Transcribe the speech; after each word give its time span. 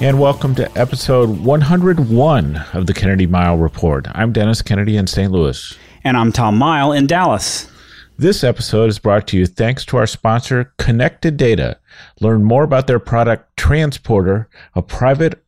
And 0.00 0.20
welcome 0.20 0.54
to 0.54 0.78
episode 0.78 1.40
101 1.40 2.56
of 2.72 2.86
the 2.86 2.94
Kennedy 2.94 3.26
Mighell 3.26 3.60
Report. 3.60 4.06
I'm 4.12 4.32
Dennis 4.32 4.62
Kennedy 4.62 4.96
in 4.96 5.08
St. 5.08 5.32
Louis. 5.32 5.76
And 6.04 6.16
I'm 6.16 6.30
Tom 6.30 6.56
Mighell 6.56 6.96
in 6.96 7.08
Dallas. 7.08 7.68
This 8.16 8.44
episode 8.44 8.90
is 8.90 9.00
brought 9.00 9.26
to 9.26 9.36
you 9.36 9.44
thanks 9.44 9.84
to 9.86 9.96
our 9.96 10.06
sponsor, 10.06 10.72
Connected 10.78 11.36
Data. 11.36 11.80
Learn 12.20 12.44
more 12.44 12.62
about 12.62 12.86
their 12.86 13.00
product, 13.00 13.56
Transporter, 13.56 14.48
a 14.76 14.82
private 14.82 15.44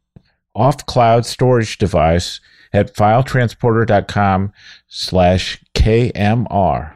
off 0.53 0.84
cloud 0.84 1.25
storage 1.27 1.78
device 1.78 2.41
at 2.73 2.92
filetransporter.com 2.92 4.53
slash 4.89 5.62
KMR. 5.75 6.95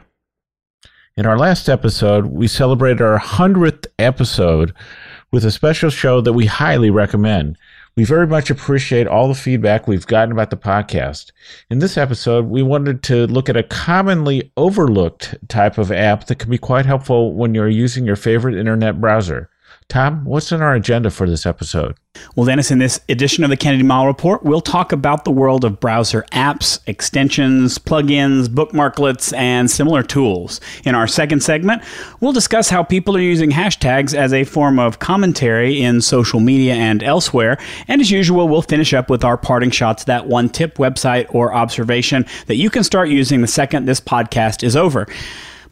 In 1.15 1.25
our 1.25 1.37
last 1.37 1.69
episode, 1.69 2.25
we 2.25 2.49
celebrated 2.49 3.01
our 3.01 3.17
100th 3.17 3.87
episode 3.97 4.73
with 5.35 5.43
a 5.43 5.51
special 5.51 5.89
show 5.89 6.21
that 6.21 6.31
we 6.31 6.45
highly 6.45 6.89
recommend. 6.89 7.57
We 7.97 8.05
very 8.05 8.25
much 8.25 8.49
appreciate 8.49 9.05
all 9.05 9.27
the 9.27 9.35
feedback 9.35 9.85
we've 9.85 10.07
gotten 10.07 10.31
about 10.31 10.49
the 10.49 10.55
podcast. 10.55 11.33
In 11.69 11.79
this 11.79 11.97
episode, 11.97 12.45
we 12.45 12.63
wanted 12.63 13.03
to 13.03 13.27
look 13.27 13.49
at 13.49 13.57
a 13.57 13.63
commonly 13.63 14.53
overlooked 14.55 15.35
type 15.49 15.77
of 15.77 15.91
app 15.91 16.27
that 16.27 16.39
can 16.39 16.49
be 16.49 16.57
quite 16.57 16.85
helpful 16.85 17.33
when 17.33 17.53
you're 17.53 17.67
using 17.67 18.05
your 18.05 18.15
favorite 18.15 18.55
internet 18.55 19.01
browser. 19.01 19.49
Tom, 19.87 20.25
what's 20.25 20.51
on 20.51 20.63
our 20.63 20.73
agenda 20.73 21.11
for 21.11 21.29
this 21.29 21.45
episode? 21.45 21.95
Well, 22.35 22.45
Dennis, 22.45 22.71
in 22.71 22.79
this 22.79 22.99
edition 23.07 23.43
of 23.43 23.51
the 23.51 23.57
Kennedy 23.57 23.83
Mighell 23.83 24.07
Report, 24.07 24.41
we'll 24.43 24.61
talk 24.61 24.91
about 24.91 25.25
the 25.25 25.31
world 25.31 25.63
of 25.63 25.79
browser 25.79 26.25
apps, 26.31 26.79
extensions, 26.87 27.77
plugins, 27.77 28.47
bookmarklets, 28.47 29.35
and 29.37 29.69
similar 29.69 30.01
tools. 30.01 30.59
In 30.85 30.95
our 30.95 31.07
second 31.07 31.43
segment, 31.43 31.83
we'll 32.19 32.31
discuss 32.31 32.69
how 32.69 32.83
people 32.83 33.15
are 33.15 33.21
using 33.21 33.51
hashtags 33.51 34.15
as 34.15 34.33
a 34.33 34.43
form 34.43 34.79
of 34.79 34.99
commentary 34.99 35.81
in 35.81 36.01
social 36.01 36.39
media 36.39 36.73
and 36.73 37.03
elsewhere. 37.03 37.57
And 37.87 38.01
as 38.01 38.09
usual, 38.09 38.47
we'll 38.47 38.63
finish 38.63 38.93
up 38.93 39.09
with 39.09 39.23
our 39.23 39.37
parting 39.37 39.71
shots 39.71 40.05
that 40.05 40.25
one 40.25 40.49
tip, 40.49 40.75
website, 40.77 41.27
or 41.33 41.53
observation 41.53 42.25
that 42.47 42.55
you 42.55 42.71
can 42.71 42.83
start 42.83 43.09
using 43.09 43.41
the 43.41 43.47
second 43.47 43.85
this 43.85 44.01
podcast 44.01 44.63
is 44.63 44.75
over. 44.75 45.07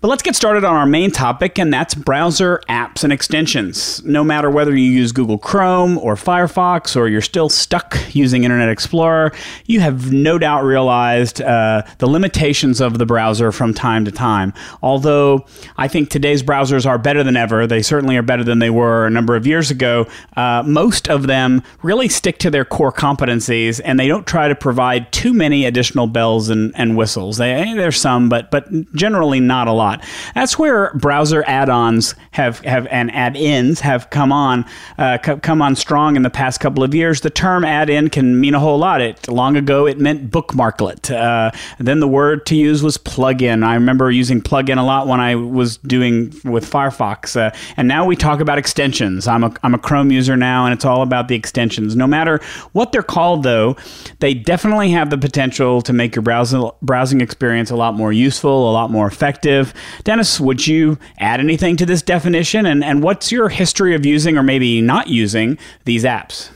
But 0.03 0.09
let's 0.09 0.21
get 0.21 0.35
started 0.35 0.65
on 0.65 0.75
our 0.75 0.85
main 0.85 1.11
topic, 1.11 1.57
and 1.57 1.73
that's 1.73 1.95
browser 1.95 2.61
apps 2.67 3.05
and 3.05 3.13
extensions. 3.13 4.03
No 4.03 4.21
matter 4.21 4.49
whether 4.49 4.75
you 4.75 4.91
use 4.91 5.13
Google 5.13 5.37
Chrome 5.37 5.97
or 5.97 6.15
Firefox, 6.15 6.97
or 6.97 7.07
you're 7.07 7.21
still 7.21 7.47
stuck 7.47 7.97
using 8.13 8.43
Internet 8.43 8.67
Explorer, 8.67 9.31
you 9.65 9.79
have 9.79 10.11
no 10.11 10.37
doubt 10.37 10.65
realized 10.65 11.41
uh, 11.41 11.83
the 11.99 12.07
limitations 12.07 12.81
of 12.81 12.97
the 12.97 13.05
browser 13.05 13.53
from 13.53 13.73
time 13.73 14.03
to 14.03 14.11
time. 14.11 14.51
Although 14.81 15.45
I 15.77 15.87
think 15.87 16.09
today's 16.09 16.43
browsers 16.43 16.85
are 16.85 16.97
better 16.97 17.23
than 17.23 17.37
ever, 17.37 17.65
they 17.65 17.81
certainly 17.81 18.17
are 18.17 18.21
better 18.23 18.43
than 18.43 18.59
they 18.59 18.69
were 18.69 19.05
a 19.05 19.09
number 19.09 19.37
of 19.37 19.47
years 19.47 19.71
ago. 19.71 20.05
Uh, 20.35 20.63
most 20.65 21.07
of 21.07 21.27
them 21.27 21.63
really 21.81 22.09
stick 22.09 22.39
to 22.39 22.51
their 22.51 22.65
core 22.65 22.91
competencies, 22.91 23.79
and 23.85 23.97
they 23.97 24.09
don't 24.09 24.27
try 24.27 24.49
to 24.49 24.55
provide 24.55 25.13
too 25.13 25.31
many 25.33 25.63
additional 25.63 26.07
bells 26.07 26.49
and, 26.49 26.73
and 26.75 26.97
whistles. 26.97 27.37
They, 27.37 27.73
there's 27.73 28.01
some, 28.01 28.27
but 28.27 28.51
but 28.51 28.67
generally 28.93 29.39
not 29.39 29.69
a 29.69 29.71
lot. 29.71 29.92
That's 30.35 30.57
where 30.57 30.93
browser 30.93 31.43
add-ons 31.47 32.15
have, 32.31 32.59
have 32.61 32.87
and 32.87 33.11
add-ins 33.11 33.81
have 33.81 34.09
come 34.09 34.31
on 34.31 34.65
uh, 34.97 35.17
come 35.17 35.61
on 35.61 35.75
strong 35.75 36.15
in 36.15 36.21
the 36.21 36.29
past 36.29 36.59
couple 36.59 36.83
of 36.83 36.93
years. 36.93 37.21
The 37.21 37.29
term 37.29 37.65
add-in 37.65 38.09
can 38.09 38.39
mean 38.39 38.53
a 38.53 38.59
whole 38.59 38.77
lot. 38.77 39.01
It 39.01 39.27
long 39.27 39.55
ago 39.55 39.87
it 39.87 39.99
meant 39.99 40.31
bookmarklet. 40.31 41.11
Uh, 41.11 41.51
then 41.79 41.99
the 41.99 42.07
word 42.07 42.45
to 42.47 42.55
use 42.55 42.83
was 42.83 42.97
plugin. 42.97 43.65
I 43.65 43.75
remember 43.75 44.11
using 44.11 44.41
plugin 44.41 44.77
a 44.77 44.83
lot 44.83 45.07
when 45.07 45.19
I 45.19 45.35
was 45.35 45.77
doing 45.77 46.33
with 46.43 46.69
Firefox. 46.69 47.35
Uh, 47.35 47.55
and 47.77 47.87
now 47.87 48.05
we 48.05 48.15
talk 48.15 48.39
about 48.39 48.57
extensions. 48.57 49.27
I'm 49.27 49.43
a 49.43 49.53
I'm 49.63 49.73
a 49.73 49.79
Chrome 49.79 50.11
user 50.11 50.37
now, 50.37 50.65
and 50.65 50.73
it's 50.73 50.85
all 50.85 51.01
about 51.01 51.27
the 51.27 51.35
extensions. 51.35 51.95
No 51.95 52.07
matter 52.07 52.39
what 52.71 52.91
they're 52.91 53.03
called, 53.03 53.43
though, 53.43 53.75
they 54.19 54.33
definitely 54.33 54.91
have 54.91 55.09
the 55.09 55.17
potential 55.17 55.81
to 55.81 55.93
make 55.93 56.15
your 56.15 56.23
browsing 56.23 56.69
browsing 56.81 57.21
experience 57.21 57.69
a 57.69 57.75
lot 57.75 57.93
more 57.95 58.13
useful, 58.13 58.69
a 58.69 58.73
lot 58.73 58.91
more 58.91 59.07
effective. 59.07 59.73
Dennis, 60.03 60.39
would 60.39 60.67
you 60.67 60.97
add 61.17 61.39
anything 61.39 61.77
to 61.77 61.85
this 61.85 62.01
definition? 62.01 62.65
And, 62.65 62.83
and 62.83 63.03
what's 63.03 63.31
your 63.31 63.49
history 63.49 63.95
of 63.95 64.05
using 64.05 64.37
or 64.37 64.43
maybe 64.43 64.81
not 64.81 65.07
using 65.07 65.57
these 65.85 66.03
apps? 66.03 66.49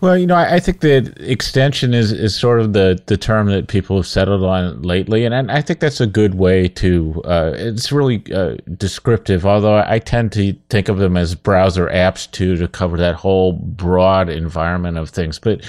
Well, 0.00 0.16
you 0.16 0.28
know, 0.28 0.36
I, 0.36 0.56
I, 0.56 0.60
think 0.60 0.80
that 0.80 1.18
extension 1.18 1.92
is, 1.92 2.12
is 2.12 2.38
sort 2.38 2.60
of 2.60 2.72
the, 2.72 3.02
the 3.06 3.16
term 3.16 3.48
that 3.48 3.66
people 3.66 3.96
have 3.96 4.06
settled 4.06 4.44
on 4.44 4.82
lately, 4.82 5.24
and 5.24 5.34
I, 5.34 5.56
I 5.56 5.60
think 5.60 5.80
that's 5.80 6.00
a 6.00 6.06
good 6.06 6.36
way 6.36 6.68
to. 6.68 7.20
Uh, 7.24 7.52
it's 7.56 7.90
really 7.90 8.22
uh, 8.32 8.58
descriptive, 8.76 9.44
although 9.44 9.82
I 9.84 9.98
tend 9.98 10.30
to 10.32 10.54
think 10.70 10.88
of 10.88 10.98
them 10.98 11.16
as 11.16 11.34
browser 11.34 11.88
apps 11.88 12.30
too 12.30 12.56
to 12.58 12.68
cover 12.68 12.96
that 12.98 13.16
whole 13.16 13.54
broad 13.54 14.28
environment 14.28 14.98
of 14.98 15.10
things. 15.10 15.40
But 15.40 15.64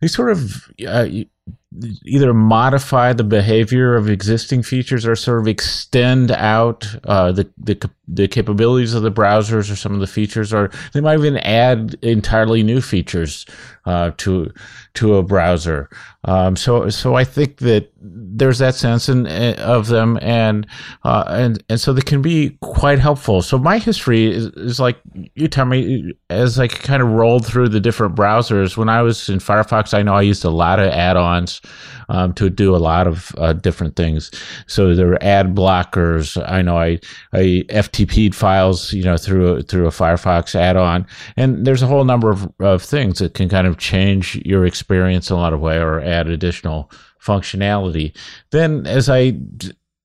they 0.00 0.08
sort 0.08 0.32
of 0.32 0.68
uh, 0.84 1.06
either 2.04 2.32
modify 2.32 3.12
the 3.12 3.24
behavior 3.24 3.94
of 3.94 4.08
existing 4.08 4.62
features 4.62 5.06
or 5.06 5.14
sort 5.14 5.40
of 5.40 5.46
extend 5.46 6.30
out 6.30 6.86
uh, 7.04 7.30
the, 7.30 7.48
the 7.58 7.90
the 8.08 8.26
capabilities 8.26 8.94
of 8.94 9.02
the 9.02 9.12
browsers 9.12 9.70
or 9.70 9.76
some 9.76 9.92
of 9.92 10.00
the 10.00 10.06
features, 10.06 10.52
or 10.52 10.70
they 10.92 11.00
might 11.00 11.18
even 11.18 11.36
add 11.38 11.96
entirely 12.02 12.62
new 12.62 12.80
features 12.80 13.44
uh, 13.84 14.10
to 14.16 14.50
to 14.94 15.16
a 15.16 15.22
browser. 15.22 15.90
Um, 16.28 16.56
so 16.56 16.90
so 16.90 17.14
I 17.14 17.24
think 17.24 17.56
that 17.58 17.90
there's 18.00 18.58
that 18.58 18.74
sense 18.74 19.08
in, 19.08 19.26
eh, 19.26 19.54
of 19.54 19.86
them, 19.86 20.18
and 20.20 20.66
uh, 21.02 21.24
and 21.28 21.64
and 21.70 21.80
so 21.80 21.94
they 21.94 22.02
can 22.02 22.20
be 22.20 22.58
quite 22.60 22.98
helpful. 22.98 23.40
So 23.40 23.56
my 23.56 23.78
history 23.78 24.26
is, 24.30 24.46
is 24.48 24.78
like 24.78 24.98
you 25.34 25.48
tell 25.48 25.64
me 25.64 26.12
as 26.28 26.58
I 26.58 26.68
kind 26.68 27.02
of 27.02 27.08
rolled 27.08 27.46
through 27.46 27.70
the 27.70 27.80
different 27.80 28.14
browsers. 28.14 28.76
When 28.76 28.90
I 28.90 29.00
was 29.00 29.30
in 29.30 29.38
Firefox, 29.38 29.94
I 29.94 30.02
know 30.02 30.14
I 30.14 30.20
used 30.20 30.44
a 30.44 30.50
lot 30.50 30.78
of 30.78 30.88
add-ons 30.92 31.62
um, 32.10 32.34
to 32.34 32.50
do 32.50 32.76
a 32.76 32.78
lot 32.78 33.06
of 33.06 33.34
uh, 33.38 33.54
different 33.54 33.96
things. 33.96 34.30
So 34.66 34.94
there 34.94 35.06
were 35.06 35.22
ad 35.22 35.54
blockers. 35.54 36.36
I 36.46 36.60
know 36.60 36.76
I 36.76 37.00
I 37.32 37.64
FTP'd 37.70 38.34
files, 38.34 38.92
you 38.92 39.02
know, 39.02 39.16
through 39.16 39.48
a, 39.48 39.62
through 39.62 39.86
a 39.86 39.90
Firefox 39.90 40.54
add-on, 40.54 41.06
and 41.38 41.66
there's 41.66 41.82
a 41.82 41.86
whole 41.86 42.04
number 42.04 42.28
of, 42.28 42.52
of 42.60 42.82
things 42.82 43.18
that 43.20 43.32
can 43.32 43.48
kind 43.48 43.66
of 43.66 43.78
change 43.78 44.36
your 44.44 44.66
experience 44.66 45.30
in 45.30 45.36
a 45.36 45.40
lot 45.40 45.54
of 45.54 45.60
way 45.60 45.78
or 45.78 46.00
add 46.00 46.17
additional 46.26 46.90
functionality. 47.22 48.16
Then 48.50 48.86
as 48.86 49.08
I 49.08 49.38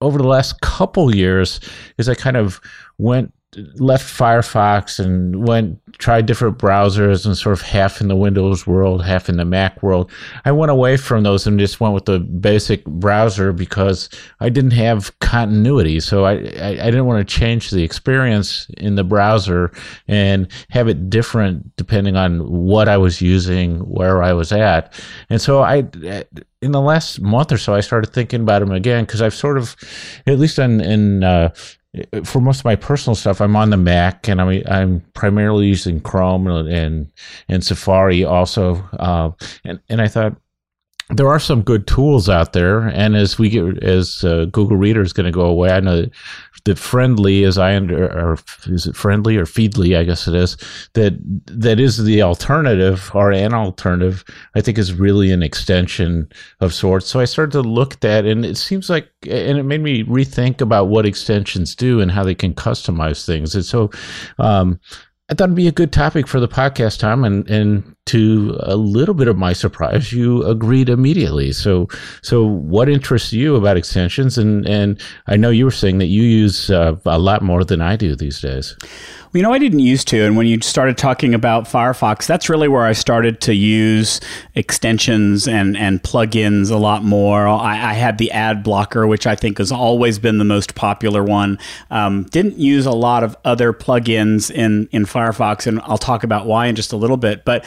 over 0.02 0.18
the 0.18 0.28
last 0.28 0.60
couple 0.62 1.16
years, 1.16 1.60
as 1.98 2.10
I 2.10 2.16
kind 2.16 2.36
of 2.36 2.60
went 2.98 3.34
left 3.80 4.06
Firefox 4.06 5.00
and 5.00 5.48
went 5.48 5.80
tried 6.00 6.26
different 6.26 6.58
browsers 6.58 7.26
and 7.26 7.38
sort 7.38 7.54
of 7.54 7.62
half 7.62 8.02
in 8.02 8.08
the 8.08 8.16
Windows 8.16 8.66
world, 8.66 9.04
half 9.04 9.30
in 9.30 9.38
the 9.38 9.46
Mac 9.46 9.82
world. 9.84 10.12
I 10.46 10.52
went 10.52 10.72
away 10.72 10.98
from 10.98 11.24
those 11.24 11.46
and 11.46 11.60
just 11.60 11.80
went 11.80 11.94
with 11.94 12.06
the 12.06 12.20
basic 12.20 12.84
browser 12.86 13.54
because 13.54 14.10
I 14.40 14.50
didn't 14.50 14.72
have 14.72 15.18
continuity. 15.20 16.00
So 16.00 16.26
I, 16.26 16.34
I, 16.34 16.70
I 16.82 16.86
didn't 16.86 17.06
want 17.06 17.28
to 17.28 17.36
change 17.36 17.70
the 17.70 17.84
experience 17.84 18.68
in 18.78 18.96
the 18.96 19.04
browser 19.04 19.72
and 20.08 20.48
have 20.70 20.88
it 20.88 21.10
different 21.10 21.76
depending 21.76 22.16
on 22.16 22.40
what 22.50 22.90
I 22.90 22.98
was 22.98 23.22
using, 23.22 23.80
where 23.80 24.24
I 24.24 24.34
was 24.34 24.52
at. 24.52 25.00
And 25.30 25.42
so 25.42 25.62
I 25.62 25.84
in 26.64 26.72
the 26.72 26.82
last 26.82 27.22
month 27.22 27.52
or 27.52 27.58
so, 27.58 27.76
I 27.76 27.82
started 27.82 28.14
thinking 28.14 28.42
about 28.42 28.60
them 28.60 28.72
again 28.72 29.04
because 29.04 29.22
I've 29.22 29.34
sort 29.34 29.58
of, 29.58 29.76
at 30.26 30.40
least 30.40 30.58
in, 30.58 30.80
in 30.80 31.24
uh, 31.24 31.50
for 32.24 32.42
most 32.42 32.60
of 32.60 32.66
my 32.66 32.76
personal 32.76 33.16
stuff, 33.16 33.40
I'm 33.40 33.56
on 33.56 33.70
the 33.70 33.78
Mac, 33.78 34.28
and 34.28 34.42
I'm 34.42 34.64
I'm 34.68 35.02
primarily 35.14 35.68
using 35.68 36.00
Chrome 36.00 36.48
and 36.48 37.12
and 37.48 37.64
Safari 37.64 38.24
also. 38.24 38.76
Uh, 38.94 39.32
and 39.64 39.80
and 39.90 40.02
I 40.02 40.08
thought 40.08 40.36
there 41.16 41.30
are 41.30 41.40
some 41.40 41.62
good 41.62 41.88
tools 41.88 42.30
out 42.30 42.54
there, 42.54 42.88
and 42.88 43.16
as 43.16 43.38
we 43.38 43.50
get 43.50 43.84
as 43.84 44.24
uh, 44.24 44.46
Google 44.46 44.78
Reader 44.78 45.02
is 45.02 45.14
going 45.14 45.26
to 45.26 45.32
go 45.32 45.46
away, 45.46 45.70
I 45.72 45.80
know 45.80 46.06
that 46.66 46.78
friendly 46.78 47.44
as 47.44 47.58
I 47.58 47.76
under 47.76 48.06
or 48.06 48.38
is 48.68 48.88
it 48.88 48.96
friendly 48.96 49.36
or 49.36 49.46
feedly 49.46 49.98
I 49.98 50.04
guess 50.04 50.28
it 50.28 50.36
is 50.36 50.56
that 50.94 51.14
that 51.48 51.80
is 51.80 52.04
the 52.04 52.22
alternative 52.22 53.12
or 53.14 53.32
an 53.32 53.54
alternative 53.54 54.24
I 54.56 54.62
think 54.62 54.78
is 54.78 54.94
really 54.94 55.32
an 55.32 55.44
extension 55.44 56.32
of 56.62 56.74
sorts. 56.74 57.08
So 57.08 57.20
I 57.20 57.26
started 57.26 57.52
to 57.54 57.62
look 57.62 57.96
at 57.96 58.02
that 58.02 58.26
and 58.26 58.46
it 58.46 58.58
seems 58.58 58.90
like 58.90 59.10
and 59.24 59.58
it 59.58 59.64
made 59.64 59.82
me 59.82 60.04
rethink 60.06 60.62
about 60.62 60.88
what 60.88 61.06
extensions 61.06 61.76
do 61.76 62.00
and 62.00 62.12
how 62.12 62.24
they 62.24 62.36
can 62.36 62.54
customize 62.54 63.26
things. 63.26 63.56
And 63.56 63.66
so 63.66 63.92
um, 64.40 64.80
I 65.30 65.34
thought 65.34 65.46
it'd 65.46 65.56
be 65.56 65.68
a 65.68 65.72
good 65.72 65.92
topic 65.92 66.28
for 66.28 66.40
the 66.40 66.48
podcast, 66.48 67.00
Tom, 67.00 67.24
and 67.24 67.50
and 67.50 67.96
to 68.06 68.58
a 68.60 68.76
little 68.76 69.14
bit 69.14 69.28
of 69.28 69.38
my 69.38 69.54
surprise, 69.54 70.12
you 70.12 70.44
agreed 70.44 70.90
immediately. 70.90 71.54
So, 71.54 71.88
so 72.22 72.44
what 72.46 72.90
interests 72.90 73.32
you 73.32 73.56
about 73.56 73.78
extensions? 73.78 74.38
And 74.38 74.68
and 74.68 75.00
I 75.28 75.38
know 75.38 75.50
you 75.50 75.66
were 75.66 75.72
saying 75.72 76.00
that 76.00 76.08
you 76.08 76.24
use 76.24 76.70
uh, 76.70 76.96
a 77.06 77.20
lot 77.20 77.42
more 77.42 77.64
than 77.64 77.82
I 77.82 77.96
do 77.96 78.16
these 78.16 78.42
days. 78.42 78.76
You 79.34 79.42
know, 79.42 79.52
I 79.52 79.58
didn't 79.58 79.80
used 79.80 80.08
to. 80.10 80.24
And 80.24 80.38
when 80.38 80.46
you 80.46 80.62
started 80.62 80.96
talking 80.96 81.34
about 81.34 81.64
Firefox, 81.64 82.28
that's 82.28 82.50
really 82.50 82.68
where 82.68 82.86
I 82.86 82.94
started 82.94 83.42
to 83.42 83.56
use 83.56 84.22
extensions 84.54 85.48
and, 85.48 85.76
and 85.76 86.04
plugins 86.04 86.70
a 86.70 86.76
lot 86.76 87.04
more. 87.04 87.48
I, 87.48 87.72
I 87.72 87.94
had 87.94 88.20
the 88.20 88.32
ad 88.32 88.62
blocker, 88.62 89.08
which 89.08 89.26
I 89.26 89.34
think 89.34 89.58
has 89.58 89.72
always 89.72 90.20
been 90.20 90.38
the 90.38 90.44
most 90.44 90.76
popular 90.76 91.24
one. 91.24 91.58
Um, 91.90 92.26
didn't 92.26 92.60
use 92.60 92.86
a 92.86 92.92
lot 92.92 93.24
of 93.24 93.36
other 93.44 93.74
plugins 93.74 94.52
in, 94.52 94.88
in 94.92 95.06
Firefox, 95.06 95.66
and 95.66 95.82
I'll 95.82 95.98
talk 95.98 96.24
about 96.24 96.46
why 96.46 96.68
in 96.68 96.76
just 96.76 96.94
a 96.94 96.98
little 96.98 97.18
bit. 97.18 97.44
But 97.44 97.66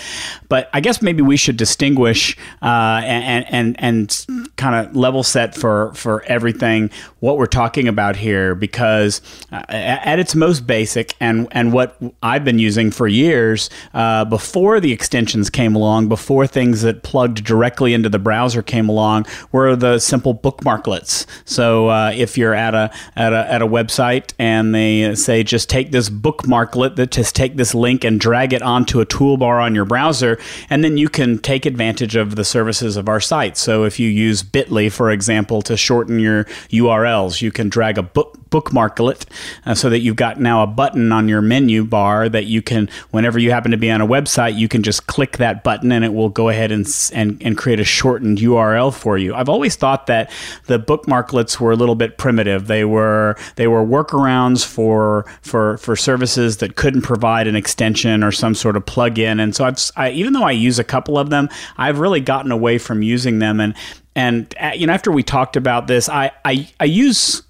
but 0.48 0.68
I 0.72 0.80
guess 0.80 1.02
maybe 1.02 1.22
we 1.22 1.36
should 1.36 1.56
distinguish 1.56 2.36
uh, 2.62 3.00
and, 3.04 3.46
and, 3.50 3.76
and 3.78 4.52
kind 4.56 4.74
of 4.74 4.96
level 4.96 5.22
set 5.22 5.54
for, 5.54 5.92
for 5.94 6.22
everything 6.24 6.90
what 7.20 7.38
we're 7.38 7.46
talking 7.46 7.88
about 7.88 8.16
here, 8.16 8.54
because 8.54 9.20
uh, 9.52 9.62
at 9.68 10.18
its 10.18 10.34
most 10.34 10.66
basic 10.66 11.14
and 11.20 11.48
and 11.50 11.72
what 11.72 11.96
I've 12.22 12.44
been 12.44 12.58
using 12.58 12.90
for 12.90 13.08
years 13.08 13.70
uh, 13.94 14.24
before 14.24 14.80
the 14.80 14.92
extensions 14.92 15.50
came 15.50 15.74
along, 15.74 16.08
before 16.08 16.46
things 16.46 16.82
that 16.82 17.02
plugged 17.02 17.44
directly 17.44 17.94
into 17.94 18.08
the 18.08 18.18
browser 18.18 18.62
came 18.62 18.88
along, 18.88 19.26
were 19.52 19.76
the 19.76 19.98
simple 19.98 20.34
bookmarklets. 20.34 21.26
So 21.44 21.88
uh, 21.88 22.12
if 22.14 22.38
you're 22.38 22.54
at 22.54 22.74
a, 22.74 22.90
at 23.16 23.32
a 23.32 23.52
at 23.52 23.62
a 23.62 23.66
website 23.66 24.32
and 24.38 24.74
they 24.74 25.14
say 25.14 25.42
just 25.42 25.68
take 25.68 25.90
this 25.90 26.10
bookmarklet, 26.10 26.96
that 26.96 27.10
just 27.10 27.34
take 27.34 27.56
this 27.56 27.74
link 27.74 28.04
and 28.04 28.20
drag 28.20 28.52
it 28.52 28.62
onto 28.62 29.00
a 29.00 29.06
toolbar 29.06 29.62
on 29.62 29.74
your 29.74 29.84
browser, 29.84 30.15
and 30.22 30.84
then 30.84 30.96
you 30.96 31.08
can 31.08 31.38
take 31.38 31.66
advantage 31.66 32.16
of 32.16 32.36
the 32.36 32.44
services 32.44 32.96
of 32.96 33.08
our 33.08 33.20
site. 33.20 33.56
So 33.56 33.84
if 33.84 33.98
you 33.98 34.08
use 34.08 34.42
Bitly, 34.42 34.90
for 34.90 35.10
example, 35.10 35.62
to 35.62 35.76
shorten 35.76 36.18
your 36.18 36.44
URLs, 36.70 37.42
you 37.42 37.50
can 37.50 37.68
drag 37.68 37.98
a 37.98 38.02
book 38.02 38.38
bookmarklet 38.50 39.26
uh, 39.66 39.74
so 39.74 39.90
that 39.90 40.00
you've 40.00 40.16
got 40.16 40.40
now 40.40 40.62
a 40.62 40.66
button 40.66 41.12
on 41.12 41.28
your 41.28 41.42
menu 41.42 41.84
bar 41.84 42.28
that 42.28 42.46
you 42.46 42.62
can, 42.62 42.88
whenever 43.10 43.38
you 43.38 43.50
happen 43.50 43.70
to 43.70 43.76
be 43.76 43.90
on 43.90 44.00
a 44.00 44.06
website, 44.06 44.56
you 44.56 44.68
can 44.68 44.82
just 44.82 45.06
click 45.06 45.38
that 45.38 45.64
button 45.64 45.92
and 45.92 46.04
it 46.04 46.14
will 46.14 46.28
go 46.28 46.48
ahead 46.48 46.72
and, 46.72 46.86
and, 47.12 47.42
and 47.42 47.58
create 47.58 47.80
a 47.80 47.84
shortened 47.84 48.38
URL 48.38 48.94
for 48.94 49.18
you. 49.18 49.34
I've 49.34 49.48
always 49.48 49.76
thought 49.76 50.06
that 50.06 50.30
the 50.66 50.78
bookmarklets 50.78 51.58
were 51.58 51.72
a 51.72 51.76
little 51.76 51.94
bit 51.94 52.18
primitive. 52.18 52.66
They 52.66 52.84
were 52.84 53.36
they 53.56 53.66
were 53.66 53.84
workarounds 53.84 54.64
for 54.64 55.26
for 55.42 55.78
for 55.78 55.96
services 55.96 56.58
that 56.58 56.76
couldn't 56.76 57.02
provide 57.02 57.46
an 57.46 57.56
extension 57.56 58.22
or 58.22 58.32
some 58.32 58.54
sort 58.54 58.76
of 58.76 58.84
plugin. 58.84 59.40
And 59.40 59.54
so 59.54 59.64
I've, 59.64 59.78
even 60.12 60.32
though 60.32 60.44
I 60.44 60.52
use 60.52 60.78
a 60.78 60.84
couple 60.84 61.18
of 61.18 61.30
them, 61.30 61.48
I've 61.76 61.98
really 61.98 62.20
gotten 62.20 62.52
away 62.52 62.78
from 62.78 63.02
using 63.02 63.38
them. 63.38 63.60
And 63.60 63.74
and 64.14 64.54
uh, 64.58 64.72
you 64.74 64.86
know, 64.86 64.92
after 64.92 65.12
we 65.12 65.22
talked 65.22 65.56
about 65.56 65.86
this, 65.86 66.08
I 66.08 66.32
I, 66.44 66.68
I 66.80 66.84
use 66.84 67.42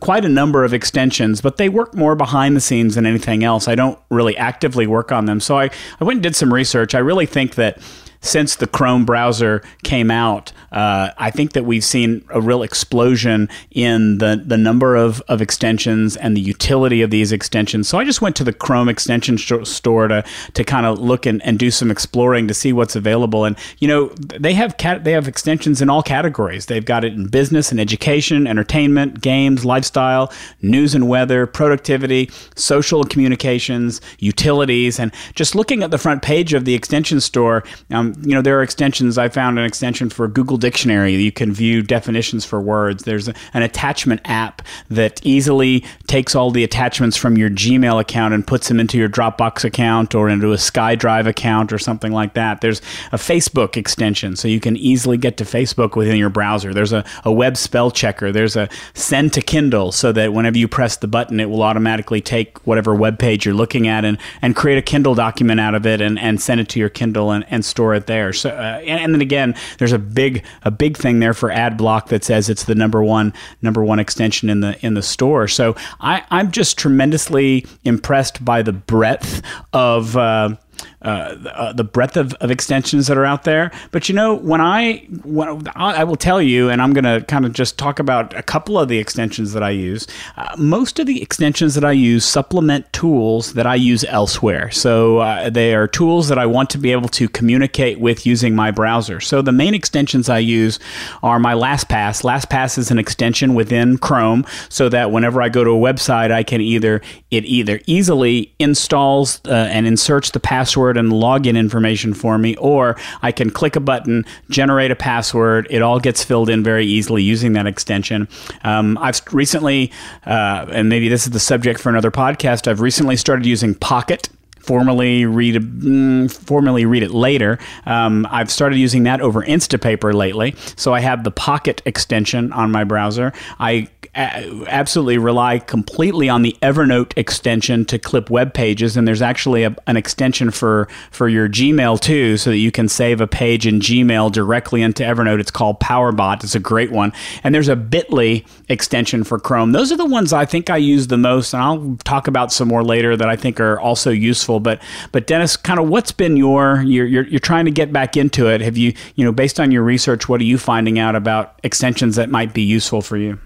quite 0.00 0.24
a 0.24 0.28
number 0.28 0.64
of 0.64 0.74
extensions, 0.74 1.40
but 1.40 1.56
they 1.56 1.68
work 1.68 1.94
more 1.94 2.14
behind 2.14 2.56
the 2.56 2.60
scenes 2.60 2.94
than 2.94 3.06
anything 3.06 3.44
else. 3.44 3.68
I 3.68 3.74
don't 3.74 3.98
really 4.10 4.36
actively 4.36 4.86
work 4.86 5.12
on 5.12 5.26
them. 5.26 5.40
So 5.40 5.58
I, 5.58 5.70
I 6.00 6.04
went 6.04 6.18
and 6.18 6.22
did 6.22 6.36
some 6.36 6.52
research. 6.52 6.94
I 6.94 6.98
really 6.98 7.26
think 7.26 7.54
that 7.54 7.78
since 8.24 8.56
the 8.56 8.66
Chrome 8.66 9.04
browser 9.04 9.62
came 9.82 10.10
out, 10.10 10.52
uh, 10.72 11.10
I 11.18 11.30
think 11.30 11.52
that 11.52 11.64
we've 11.64 11.84
seen 11.84 12.24
a 12.30 12.40
real 12.40 12.62
explosion 12.62 13.48
in 13.70 14.18
the, 14.18 14.42
the 14.44 14.56
number 14.56 14.96
of, 14.96 15.20
of 15.28 15.42
extensions 15.42 16.16
and 16.16 16.36
the 16.36 16.40
utility 16.40 17.02
of 17.02 17.10
these 17.10 17.32
extensions. 17.32 17.86
So 17.86 17.98
I 17.98 18.04
just 18.04 18.22
went 18.22 18.34
to 18.36 18.44
the 18.44 18.52
Chrome 18.52 18.88
extension 18.88 19.36
store 19.38 20.08
to, 20.08 20.24
to 20.54 20.64
kind 20.64 20.86
of 20.86 20.98
look 20.98 21.26
and, 21.26 21.42
and 21.42 21.58
do 21.58 21.70
some 21.70 21.90
exploring 21.90 22.48
to 22.48 22.54
see 22.54 22.72
what's 22.72 22.96
available. 22.96 23.44
And, 23.44 23.56
you 23.78 23.88
know, 23.88 24.08
they 24.16 24.54
have 24.54 24.78
cat- 24.78 25.04
they 25.04 25.12
have 25.12 25.28
extensions 25.28 25.82
in 25.82 25.90
all 25.90 26.02
categories. 26.02 26.66
They've 26.66 26.84
got 26.84 27.04
it 27.04 27.12
in 27.12 27.28
business 27.28 27.70
and 27.70 27.78
education, 27.78 28.46
entertainment, 28.46 29.20
games, 29.20 29.64
lifestyle, 29.64 30.32
news 30.62 30.94
and 30.94 31.08
weather, 31.08 31.46
productivity, 31.46 32.30
social 32.56 33.04
communications, 33.04 34.00
utilities. 34.18 34.98
And 34.98 35.12
just 35.34 35.54
looking 35.54 35.82
at 35.82 35.90
the 35.90 35.98
front 35.98 36.22
page 36.22 36.54
of 36.54 36.64
the 36.64 36.74
extension 36.74 37.20
store, 37.20 37.64
um, 37.90 38.13
you 38.22 38.34
know, 38.34 38.42
there 38.42 38.58
are 38.58 38.62
extensions. 38.62 39.18
I 39.18 39.28
found 39.28 39.58
an 39.58 39.64
extension 39.64 40.10
for 40.10 40.28
Google 40.28 40.56
Dictionary. 40.56 41.14
You 41.14 41.32
can 41.32 41.52
view 41.52 41.82
definitions 41.82 42.44
for 42.44 42.60
words. 42.60 43.04
There's 43.04 43.28
a, 43.28 43.34
an 43.52 43.62
attachment 43.62 44.20
app 44.24 44.62
that 44.90 45.24
easily 45.24 45.84
takes 46.06 46.34
all 46.34 46.50
the 46.50 46.64
attachments 46.64 47.16
from 47.16 47.36
your 47.36 47.50
Gmail 47.50 48.00
account 48.00 48.34
and 48.34 48.46
puts 48.46 48.68
them 48.68 48.80
into 48.80 48.98
your 48.98 49.08
Dropbox 49.08 49.64
account 49.64 50.14
or 50.14 50.28
into 50.28 50.52
a 50.52 50.56
SkyDrive 50.56 51.26
account 51.26 51.72
or 51.72 51.78
something 51.78 52.12
like 52.12 52.34
that. 52.34 52.60
There's 52.60 52.80
a 53.12 53.16
Facebook 53.16 53.76
extension, 53.76 54.36
so 54.36 54.48
you 54.48 54.60
can 54.60 54.76
easily 54.76 55.16
get 55.16 55.36
to 55.38 55.44
Facebook 55.44 55.96
within 55.96 56.16
your 56.16 56.30
browser. 56.30 56.72
There's 56.72 56.92
a, 56.92 57.04
a 57.24 57.32
web 57.32 57.56
spell 57.56 57.90
checker. 57.90 58.32
There's 58.32 58.56
a 58.56 58.68
send 58.94 59.32
to 59.34 59.42
Kindle, 59.42 59.92
so 59.92 60.12
that 60.12 60.32
whenever 60.32 60.58
you 60.58 60.68
press 60.68 60.96
the 60.96 61.08
button, 61.08 61.40
it 61.40 61.50
will 61.50 61.62
automatically 61.62 62.20
take 62.20 62.58
whatever 62.66 62.94
web 62.94 63.18
page 63.18 63.44
you're 63.44 63.54
looking 63.54 63.88
at 63.88 64.04
and, 64.04 64.18
and 64.42 64.56
create 64.56 64.78
a 64.78 64.82
Kindle 64.82 65.14
document 65.14 65.60
out 65.60 65.74
of 65.74 65.86
it 65.86 66.00
and, 66.00 66.18
and 66.18 66.40
send 66.40 66.60
it 66.60 66.68
to 66.70 66.78
your 66.78 66.88
Kindle 66.88 67.30
and, 67.30 67.44
and 67.50 67.64
store 67.64 67.94
it 67.94 68.03
there. 68.06 68.32
So, 68.32 68.50
uh, 68.50 68.80
and, 68.80 69.00
and, 69.00 69.14
then 69.14 69.20
again, 69.20 69.54
there's 69.78 69.92
a 69.92 69.98
big 69.98 70.44
a 70.62 70.70
big 70.70 70.96
thing 70.96 71.20
there 71.20 71.34
for 71.34 71.50
ad 71.50 71.76
block 71.76 72.08
that 72.08 72.24
says 72.24 72.48
it's 72.48 72.64
the 72.64 72.74
number 72.74 73.02
one 73.02 73.32
number 73.62 73.84
one 73.84 73.98
extension 73.98 74.50
in 74.50 74.60
the 74.60 74.78
in 74.84 74.94
the 74.94 75.02
store. 75.02 75.48
So 75.48 75.76
I, 76.00 76.24
I'm 76.30 76.50
just 76.50 76.78
tremendously 76.78 77.66
impressed 77.84 78.44
by 78.44 78.62
the 78.62 78.72
breadth 78.72 79.42
of. 79.72 80.16
Uh, 80.16 80.56
uh, 81.04 81.36
uh, 81.52 81.72
the 81.72 81.84
breadth 81.84 82.16
of, 82.16 82.32
of, 82.34 82.50
extensions 82.50 83.06
that 83.08 83.18
are 83.18 83.26
out 83.26 83.44
there. 83.44 83.70
But 83.90 84.08
you 84.08 84.14
know, 84.14 84.34
when 84.34 84.60
I 84.60 85.06
when 85.22 85.68
I 85.76 86.02
will 86.04 86.16
tell 86.16 86.40
you, 86.40 86.70
and 86.70 86.80
I'm 86.80 86.92
going 86.94 87.04
to 87.04 87.24
kind 87.26 87.44
of 87.44 87.52
just 87.52 87.78
talk 87.78 87.98
about 87.98 88.34
a 88.34 88.42
couple 88.42 88.78
of 88.78 88.88
the 88.88 88.98
extensions 88.98 89.52
that 89.52 89.62
I 89.62 89.70
use. 89.70 90.06
Uh, 90.36 90.54
most 90.58 90.98
of 90.98 91.06
the 91.06 91.20
extensions 91.20 91.74
that 91.74 91.84
I 91.84 91.92
use 91.92 92.24
supplement 92.24 92.90
tools 92.92 93.52
that 93.52 93.66
I 93.66 93.74
use 93.74 94.04
elsewhere. 94.04 94.70
So 94.70 95.18
uh, 95.18 95.50
they 95.50 95.74
are 95.74 95.86
tools 95.86 96.28
that 96.28 96.38
I 96.38 96.46
want 96.46 96.70
to 96.70 96.78
be 96.78 96.92
able 96.92 97.08
to 97.10 97.28
communicate 97.28 98.00
with 98.00 98.24
using 98.24 98.56
my 98.56 98.70
browser. 98.70 99.20
So 99.20 99.42
the 99.42 99.52
main 99.52 99.74
extensions 99.74 100.28
I 100.30 100.38
use 100.38 100.78
are 101.22 101.38
my 101.38 101.54
LastPass. 101.54 102.22
LastPass 102.22 102.78
is 102.78 102.90
an 102.90 102.98
extension 102.98 103.54
within 103.54 103.98
Chrome, 103.98 104.46
so 104.70 104.88
that 104.88 105.10
whenever 105.10 105.42
I 105.42 105.50
go 105.50 105.64
to 105.64 105.70
a 105.70 105.78
website, 105.78 106.30
I 106.30 106.42
can 106.42 106.60
either 106.60 107.02
it 107.30 107.44
either 107.44 107.80
easily 107.86 108.54
installs 108.58 109.40
uh, 109.46 109.52
and 109.70 109.86
inserts 109.86 110.30
the 110.30 110.40
password 110.40 110.63
password 110.64 110.96
and 110.96 111.12
login 111.12 111.58
information 111.58 112.14
for 112.14 112.38
me, 112.38 112.56
or 112.56 112.96
I 113.20 113.32
can 113.32 113.50
click 113.50 113.76
a 113.76 113.80
button, 113.80 114.24
generate 114.48 114.90
a 114.90 114.96
password. 114.96 115.66
It 115.68 115.82
all 115.82 116.00
gets 116.00 116.24
filled 116.24 116.48
in 116.48 116.62
very 116.62 116.86
easily 116.86 117.22
using 117.22 117.52
that 117.52 117.66
extension. 117.66 118.28
Um, 118.62 118.96
I've 118.96 119.20
recently, 119.30 119.92
uh, 120.24 120.64
and 120.70 120.88
maybe 120.88 121.10
this 121.10 121.26
is 121.26 121.32
the 121.32 121.38
subject 121.38 121.80
for 121.80 121.90
another 121.90 122.10
podcast, 122.10 122.66
I've 122.66 122.80
recently 122.80 123.18
started 123.18 123.44
using 123.44 123.74
Pocket 123.74 124.30
formally 124.64 125.26
read 125.26 125.56
mm, 125.56 126.32
formally 126.32 126.86
read 126.86 127.02
it 127.02 127.10
later. 127.10 127.58
Um, 127.86 128.26
I've 128.30 128.50
started 128.50 128.78
using 128.78 129.04
that 129.04 129.20
over 129.20 129.42
Instapaper 129.42 130.14
lately, 130.14 130.54
so 130.76 130.94
I 130.94 131.00
have 131.00 131.24
the 131.24 131.30
Pocket 131.30 131.82
extension 131.84 132.52
on 132.52 132.70
my 132.70 132.84
browser. 132.84 133.32
I 133.58 133.88
absolutely 134.14 135.18
rely 135.18 135.58
completely 135.58 136.28
on 136.28 136.42
the 136.42 136.56
Evernote 136.62 137.12
extension 137.16 137.84
to 137.86 137.98
clip 137.98 138.30
web 138.30 138.54
pages, 138.54 138.96
and 138.96 139.08
there's 139.08 139.22
actually 139.22 139.64
a, 139.64 139.74
an 139.86 139.96
extension 139.96 140.50
for 140.50 140.88
for 141.10 141.28
your 141.28 141.48
Gmail 141.48 142.00
too, 142.00 142.36
so 142.36 142.50
that 142.50 142.58
you 142.58 142.70
can 142.70 142.88
save 142.88 143.20
a 143.20 143.26
page 143.26 143.66
in 143.66 143.80
Gmail 143.80 144.32
directly 144.32 144.82
into 144.82 145.02
Evernote. 145.02 145.40
It's 145.40 145.50
called 145.50 145.80
PowerBot. 145.80 146.44
It's 146.44 146.54
a 146.54 146.60
great 146.60 146.92
one, 146.92 147.12
and 147.42 147.54
there's 147.54 147.68
a 147.68 147.76
Bitly 147.76 148.46
extension 148.68 149.24
for 149.24 149.38
Chrome. 149.38 149.72
Those 149.72 149.92
are 149.92 149.96
the 149.96 150.06
ones 150.06 150.32
I 150.32 150.44
think 150.44 150.70
I 150.70 150.76
use 150.76 151.08
the 151.08 151.18
most, 151.18 151.52
and 151.52 151.62
I'll 151.62 151.96
talk 152.04 152.28
about 152.28 152.52
some 152.52 152.68
more 152.68 152.84
later 152.84 153.16
that 153.16 153.28
I 153.28 153.36
think 153.36 153.60
are 153.60 153.78
also 153.78 154.10
useful. 154.10 154.53
But 154.60 154.82
but 155.12 155.26
Dennis, 155.26 155.56
kind 155.56 155.78
of 155.78 155.88
what's 155.88 156.12
been 156.12 156.36
your 156.36 156.82
you're, 156.82 157.06
you're 157.06 157.26
you're 157.26 157.40
trying 157.40 157.64
to 157.64 157.70
get 157.70 157.92
back 157.92 158.16
into 158.16 158.48
it? 158.48 158.60
Have 158.60 158.76
you 158.76 158.94
you 159.14 159.24
know 159.24 159.32
based 159.32 159.60
on 159.60 159.70
your 159.70 159.82
research, 159.82 160.28
what 160.28 160.40
are 160.40 160.44
you 160.44 160.58
finding 160.58 160.98
out 160.98 161.16
about 161.16 161.58
extensions 161.62 162.16
that 162.16 162.30
might 162.30 162.54
be 162.54 162.62
useful 162.62 163.02
for 163.02 163.16
you? 163.16 163.38